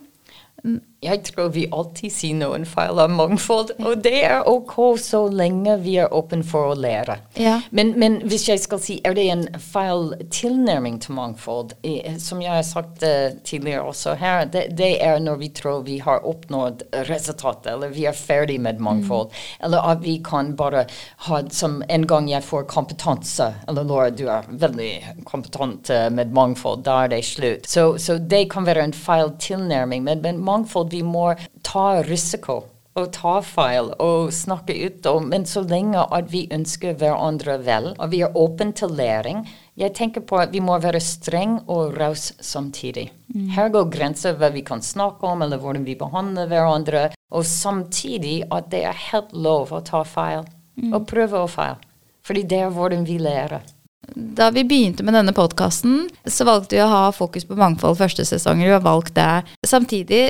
Jeg 1.06 1.22
tror 1.28 1.52
vi 1.54 1.66
alltid 1.72 2.14
sier 2.14 2.38
noen 2.38 2.66
feil 2.68 3.00
av 3.02 3.12
mangfold, 3.14 3.76
og 3.78 4.02
det 4.06 4.24
er 4.26 4.48
ok 4.50 4.76
så 5.02 5.26
lenge 5.30 5.78
vi 5.84 5.98
er 6.02 6.14
åpne 6.14 6.46
for 6.48 6.74
å 6.74 6.78
lære. 6.80 7.18
Ja. 7.40 7.60
Men, 7.76 7.94
men, 8.00 8.18
hvis 8.26 8.48
jeg 8.50 8.62
skal 8.64 8.82
si, 8.82 8.98
er 9.06 9.16
det 9.18 9.26
en 9.32 9.46
feil 9.62 10.14
tilnærming 10.34 10.98
til 11.04 11.18
mangfold? 11.18 11.76
Som 12.22 12.42
jeg 12.44 12.54
har 12.54 12.66
sagt 12.66 13.06
uh, 13.06 13.36
tidligere 13.46 13.86
også 13.86 14.16
her, 14.20 14.46
det, 14.52 14.68
det, 14.80 14.96
er 15.06 15.22
når 15.22 15.40
vi 15.44 15.52
tror 15.56 15.84
vi 15.86 16.00
har 16.04 16.26
oppnådd 16.26 16.86
resultatet, 17.10 17.74
eller 17.76 17.94
vi 17.94 18.08
er 18.10 18.18
ferdig 18.18 18.58
med 18.62 18.82
mangfold. 18.84 19.30
Mm. 19.30 19.66
Eller 19.68 19.90
at 19.94 20.04
vi 20.06 20.18
kan 20.26 20.54
bare 20.58 20.86
ha 21.28 21.42
som 21.54 21.82
en 21.90 22.08
gang 22.10 22.30
jeg 22.32 22.46
får 22.46 22.68
kompetanse, 22.72 23.52
eller 23.68 23.86
Laura, 23.86 24.10
du 24.10 24.26
er 24.32 24.48
veldig 24.50 24.92
kompetent 25.28 25.92
uh, 25.94 26.08
med 26.14 26.34
mangfold, 26.36 26.84
da 26.88 27.04
er 27.06 27.14
det 27.14 27.22
slutt. 27.28 27.70
Så, 27.70 27.88
so 28.02 28.18
det 28.18 28.46
kan 28.54 28.66
være 28.68 28.90
en 28.90 28.96
feil 28.96 29.34
tilnærming. 29.42 30.04
men, 30.06 30.22
men 30.26 30.42
mangfold 30.42 30.95
vi 30.96 31.04
må 31.04 31.34
ta 31.64 32.02
risiko 32.08 32.64
og 32.96 33.10
ta 33.12 33.34
feil 33.44 33.92
og 34.00 34.32
snakke 34.34 34.76
ut 34.86 35.08
Og, 35.12 35.26
men 35.28 35.46
så 35.48 35.66
lenge 35.68 36.00
at 36.16 36.30
vi 36.32 36.46
ønsker 36.54 36.96
hverandre 37.00 37.58
vel, 37.66 37.92
og 38.00 38.12
vi 38.14 38.22
er 38.24 38.38
åpne 38.40 38.72
til 38.78 38.96
læring 38.96 39.44
Jeg 39.76 39.96
tenker 39.98 40.24
på 40.24 40.40
at 40.40 40.54
vi 40.56 40.62
må 40.64 40.78
være 40.80 41.02
streng 41.04 41.58
og 41.68 41.98
raus 42.00 42.32
samtidig. 42.40 43.10
Mm. 43.34 43.50
Her 43.58 43.72
går 43.74 43.90
grenser 43.92 44.38
hva 44.40 44.52
vi 44.54 44.64
kan 44.64 44.82
snakke 44.82 45.28
om, 45.28 45.44
eller 45.44 45.60
hvordan 45.60 45.84
vi 45.84 45.98
behandler 46.00 46.48
hverandre, 46.48 47.10
og 47.36 47.44
samtidig 47.44 48.46
at 48.56 48.72
det 48.72 48.86
er 48.88 49.04
helt 49.12 49.36
lov 49.36 49.76
å 49.76 49.84
ta 49.84 50.06
feil, 50.08 50.48
mm. 50.80 50.94
og 50.96 51.10
prøve 51.12 51.44
å 51.44 51.52
feile. 51.52 51.82
Fordi 52.26 52.46
det 52.48 52.62
er 52.64 52.72
hvordan 52.72 53.04
vi 53.04 53.20
lærer. 53.20 53.68
Da 54.16 54.48
vi 54.56 54.64
begynte 54.64 55.04
med 55.04 55.18
denne 55.18 55.36
podkasten, 55.36 56.06
så 56.24 56.48
valgte 56.48 56.78
vi 56.78 56.84
å 56.86 56.88
ha 56.88 57.04
fokus 57.12 57.44
på 57.50 57.60
mangfold 57.60 58.00
første 58.00 58.24
sesonger. 58.24 58.70
Vi 58.70 58.78
har 58.78 58.86
valgt 58.86 59.18
det. 59.18 59.44
Samtidig 59.68 60.24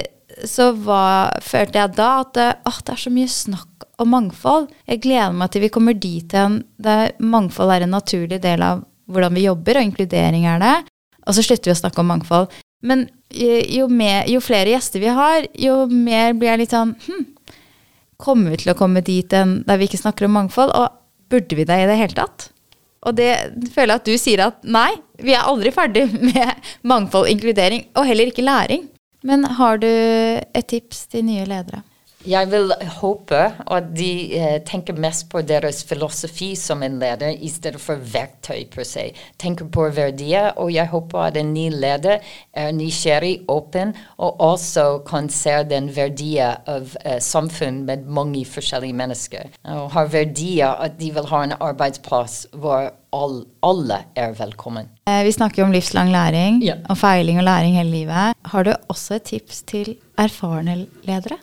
så 0.43 0.71
var, 0.85 1.37
følte 1.43 1.79
jeg 1.79 1.95
da 1.95 2.09
at 2.23 2.39
åh, 2.67 2.79
det 2.83 2.93
er 2.95 3.01
så 3.05 3.13
mye 3.13 3.31
snakk 3.31 3.85
om 4.01 4.11
mangfold. 4.11 4.67
Jeg 4.89 5.03
gleder 5.05 5.35
meg 5.35 5.53
til 5.53 5.63
vi 5.63 5.71
kommer 5.73 5.95
dit 5.95 6.33
igjen 6.35 6.59
der 6.81 7.13
mangfold 7.23 7.71
er 7.71 7.85
en 7.85 7.95
naturlig 7.95 8.41
del 8.43 8.65
av 8.65 8.83
hvordan 9.11 9.35
vi 9.37 9.45
jobber, 9.45 9.79
og 9.79 9.87
inkludering 9.87 10.47
er 10.49 10.61
det. 10.61 10.75
Og 11.25 11.37
så 11.37 11.45
slutter 11.45 11.71
vi 11.71 11.75
å 11.75 11.79
snakke 11.79 12.01
om 12.01 12.09
mangfold. 12.11 12.49
Men 12.85 13.07
jo, 13.31 13.87
mer, 13.89 14.25
jo 14.29 14.41
flere 14.43 14.73
gjester 14.73 15.01
vi 15.01 15.13
har, 15.13 15.47
jo 15.57 15.85
mer 15.89 16.35
blir 16.37 16.51
jeg 16.51 16.61
litt 16.63 16.75
sånn 16.75 16.93
hm, 17.07 17.31
Kommer 18.21 18.53
vi 18.53 18.61
til 18.61 18.71
å 18.71 18.77
komme 18.79 19.01
dit 19.03 19.33
enn 19.35 19.57
der 19.67 19.79
vi 19.79 19.89
ikke 19.89 19.99
snakker 19.99 20.27
om 20.27 20.37
mangfold? 20.37 20.71
Og 20.71 21.31
burde 21.31 21.57
vi 21.57 21.65
det 21.67 21.79
i 21.81 21.87
det 21.89 21.97
hele 21.99 22.15
tatt? 22.15 22.45
Og 23.05 23.17
det 23.17 23.31
føler 23.73 23.91
jeg 23.91 23.99
at 23.99 24.07
du 24.07 24.13
sier 24.21 24.43
at 24.45 24.61
nei, 24.63 24.89
vi 25.19 25.35
er 25.35 25.43
aldri 25.49 25.73
ferdig 25.75 26.05
med 26.29 26.69
mangfold, 26.87 27.27
inkludering, 27.33 27.89
og 27.99 28.07
heller 28.07 28.31
ikke 28.31 28.45
læring. 28.45 28.85
Men 29.25 29.45
har 29.57 29.81
du 29.81 29.89
et 29.89 30.65
tips 30.69 31.07
til 31.09 31.25
nye 31.25 31.45
ledere? 31.49 31.81
Jeg 32.25 32.49
vil 32.49 32.71
håpe 32.97 33.37
at 33.69 33.89
de 33.93 34.09
eh, 34.33 34.55
tenker 34.65 34.97
mest 34.97 35.27
på 35.29 35.43
deres 35.45 35.83
filosofi 35.85 36.55
som 36.57 36.81
en 36.83 36.97
leder, 36.97 37.35
i 37.37 37.49
stedet 37.53 37.81
for 37.81 38.01
verktøy 38.01 38.63
per 38.73 38.87
se. 38.87 39.11
Tenker 39.41 39.69
på 39.69 39.85
verdier, 39.93 40.49
og 40.57 40.71
jeg 40.73 40.89
håper 40.89 41.27
at 41.27 41.37
en 41.37 41.53
ny 41.53 41.67
leder 41.69 42.17
er 42.53 42.73
nysgjerrig, 42.73 43.43
åpen, 43.47 43.93
og 44.17 44.41
også 44.41 44.87
kan 45.05 45.29
se 45.29 45.59
den 45.69 45.91
verdien 45.93 46.65
av 46.65 46.97
eh, 47.05 47.21
samfunn 47.21 47.83
med 47.85 48.09
mange 48.09 48.41
forskjellige 48.49 48.97
mennesker. 48.97 49.53
Og 49.77 49.91
har 49.93 50.09
verdier 50.09 50.81
at 50.81 50.97
de 50.97 51.13
vil 51.13 51.29
ha 51.29 51.43
en 51.45 51.57
arbeidsplass 51.59 52.47
hvor 52.57 52.89
all, 53.15 53.39
alle 53.65 54.01
er 54.17 54.35
velkommen. 54.37 54.91
Eh, 55.09 55.23
vi 55.27 55.33
snakker 55.35 55.61
jo 55.61 55.69
om 55.69 55.73
livslang 55.75 56.11
læring 56.13 56.61
ja. 56.65 56.79
og 56.89 56.99
feiling 56.99 57.39
og 57.41 57.47
læring 57.47 57.79
hele 57.79 57.91
livet. 57.91 58.37
Har 58.51 58.67
du 58.67 58.73
også 58.91 59.19
et 59.19 59.29
tips 59.31 59.63
til 59.71 59.95
erfarne 60.17 60.85
ledere? 61.07 61.39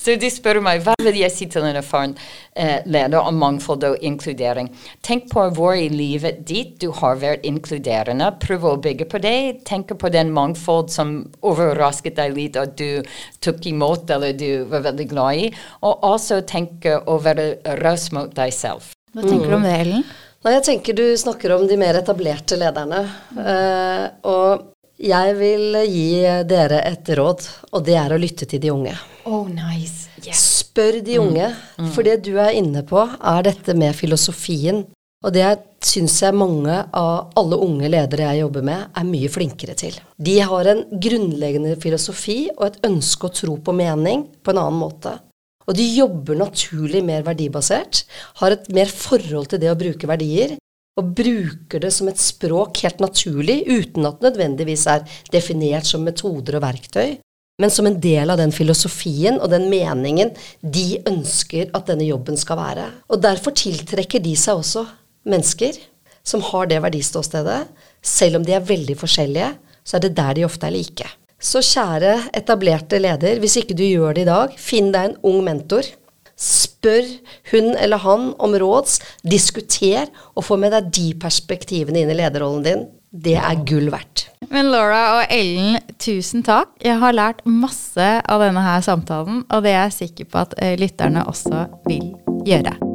Så 0.00 0.14
de 0.18 0.28
spør 0.32 0.58
meg 0.64 0.80
hva 0.82 0.94
vil 0.98 1.16
jeg 1.20 1.32
si 1.32 1.46
til 1.50 1.64
en 1.66 1.76
erfaren 1.76 2.14
eh, 2.56 2.80
leder 2.88 3.20
om 3.20 3.36
mangfold 3.38 3.84
og 3.86 4.02
inkludering. 4.04 4.70
Tenk 5.06 5.28
på 5.30 5.44
hvor 5.54 5.76
i 5.76 5.90
livet 5.92 6.40
ditt 6.48 6.78
du 6.82 6.88
har 6.98 7.20
vært 7.20 7.44
inkluderende. 7.46 8.30
Prøv 8.42 8.66
å 8.70 8.74
bygge 8.82 9.06
på 9.12 9.20
det. 9.22 9.36
Tenk 9.68 9.92
på 10.00 10.10
den 10.12 10.32
mangfold 10.34 10.90
som 10.94 11.14
overrasket 11.44 12.18
deg 12.18 12.34
litt 12.36 12.58
at 12.60 12.74
du 12.80 13.04
tok 13.44 13.68
imot 13.70 14.10
eller 14.10 14.34
du 14.36 14.64
var 14.72 14.88
veldig 14.88 15.08
glad 15.12 15.46
i. 15.46 15.48
Og 15.86 16.08
også 16.14 16.42
tenk 16.48 16.88
å 17.04 17.20
være 17.22 17.52
raus 17.84 18.10
mot 18.16 18.32
deg 18.34 18.56
selv. 18.56 18.94
Hva 19.14 19.22
tenker 19.22 19.52
du 19.52 19.58
om 19.60 19.68
det, 19.68 19.74
Ellen? 19.84 20.06
Nei, 20.44 20.58
jeg 20.58 20.64
tenker 20.66 20.96
du 20.96 21.04
snakker 21.16 21.54
om 21.54 21.62
de 21.64 21.76
mer 21.80 21.96
etablerte 21.96 22.58
lederne. 22.60 23.00
Uh, 23.32 24.06
og 24.28 24.74
jeg 25.00 25.36
vil 25.38 25.78
gi 25.88 26.08
dere 26.44 26.82
et 26.84 27.08
råd, 27.16 27.46
og 27.72 27.86
det 27.86 27.96
er 27.96 28.12
å 28.12 28.18
lytte 28.20 28.44
til 28.50 28.60
de 28.60 28.70
unge. 28.74 28.92
Oh, 29.24 29.48
nice. 29.48 30.10
Yes. 30.20 30.42
Spør 30.60 31.00
de 31.04 31.16
unge, 31.22 31.48
mm. 31.48 31.86
mm. 31.86 31.88
for 31.96 32.04
det 32.04 32.18
du 32.26 32.34
er 32.36 32.52
inne 32.60 32.84
på, 32.84 33.00
er 33.00 33.48
dette 33.48 33.72
med 33.78 33.96
filosofien. 33.96 34.84
Og 35.24 35.32
det 35.32 35.48
syns 35.84 36.18
jeg 36.20 36.36
mange 36.36 36.76
av 36.92 37.32
alle 37.40 37.56
unge 37.64 37.88
ledere 37.88 38.28
jeg 38.28 38.44
jobber 38.44 38.64
med, 38.68 38.88
er 38.92 39.06
mye 39.08 39.30
flinkere 39.32 39.76
til. 39.80 39.96
De 40.20 40.36
har 40.44 40.68
en 40.68 40.84
grunnleggende 40.92 41.78
filosofi 41.80 42.42
og 42.58 42.66
et 42.68 42.82
ønske 42.90 43.30
og 43.30 43.38
tro 43.40 43.56
på 43.64 43.76
mening 43.80 44.26
på 44.44 44.52
en 44.52 44.60
annen 44.60 44.82
måte. 44.84 45.16
Og 45.68 45.76
de 45.78 45.86
jobber 45.96 46.38
naturlig 46.38 47.00
mer 47.06 47.24
verdibasert, 47.26 48.04
har 48.40 48.54
et 48.54 48.68
mer 48.74 48.90
forhold 48.90 49.52
til 49.52 49.62
det 49.62 49.72
å 49.72 49.78
bruke 49.80 50.08
verdier, 50.10 50.56
og 50.94 51.14
bruker 51.18 51.82
det 51.82 51.90
som 51.94 52.08
et 52.10 52.20
språk 52.22 52.84
helt 52.84 53.00
naturlig, 53.02 53.64
uten 53.66 54.06
at 54.06 54.20
det 54.20 54.28
nødvendigvis 54.28 54.84
er 54.92 55.06
definert 55.32 55.88
som 55.88 56.04
metoder 56.06 56.60
og 56.60 56.66
verktøy, 56.66 57.16
men 57.62 57.70
som 57.70 57.86
en 57.86 57.98
del 58.02 58.30
av 58.30 58.38
den 58.40 58.52
filosofien 58.54 59.38
og 59.38 59.50
den 59.52 59.68
meningen 59.70 60.32
de 60.60 61.00
ønsker 61.06 61.70
at 61.74 61.90
denne 61.90 62.06
jobben 62.06 62.38
skal 62.38 62.58
være. 62.58 62.86
Og 63.10 63.22
derfor 63.22 63.54
tiltrekker 63.54 64.22
de 64.22 64.34
seg 64.38 64.58
også 64.58 64.86
mennesker 65.30 65.78
som 66.26 66.42
har 66.50 66.70
det 66.70 66.80
verdiståstedet. 66.82 67.60
Selv 68.02 68.40
om 68.40 68.46
de 68.46 68.56
er 68.56 68.66
veldig 68.66 68.96
forskjellige, 68.98 69.52
så 69.84 69.98
er 69.98 70.06
det 70.06 70.16
der 70.16 70.34
de 70.38 70.46
ofte 70.48 70.66
er 70.66 70.74
like. 70.74 71.06
Så 71.44 71.60
kjære 71.60 72.30
etablerte 72.32 72.98
leder, 73.02 73.36
hvis 73.42 73.58
ikke 73.60 73.76
du 73.76 73.84
gjør 73.84 74.16
det 74.16 74.24
i 74.24 74.30
dag, 74.30 74.56
finn 74.56 74.88
deg 74.94 75.10
en 75.10 75.20
ung 75.28 75.44
mentor 75.44 75.84
Spør 76.34 77.06
hun 77.52 77.76
eller 77.78 78.00
han 78.02 78.32
om 78.42 78.54
råds, 78.58 78.98
diskuter, 79.22 80.10
og 80.34 80.46
få 80.48 80.58
med 80.58 80.74
deg 80.74 80.90
de 80.96 81.06
perspektivene 81.20 82.02
inn 82.02 82.10
i 82.10 82.16
lederrollen 82.18 82.64
din. 82.66 82.86
Det 83.14 83.36
er 83.38 83.60
gull 83.68 83.92
verdt. 83.94 84.26
Men 84.50 84.72
Laura 84.72 85.20
og 85.20 85.30
Ellen, 85.32 85.78
tusen 86.02 86.42
takk. 86.44 86.74
Jeg 86.82 86.98
har 86.98 87.14
lært 87.14 87.44
masse 87.46 88.08
av 88.26 88.42
denne 88.42 88.64
her 88.66 88.82
samtalen, 88.82 89.44
og 89.46 89.62
det 89.62 89.76
er 89.76 89.86
jeg 89.86 89.98
sikker 90.00 90.32
på 90.32 90.42
at 90.42 90.58
eh, 90.58 90.74
lytterne 90.80 91.22
også 91.30 91.68
vil 91.86 92.10
gjøre. 92.48 92.93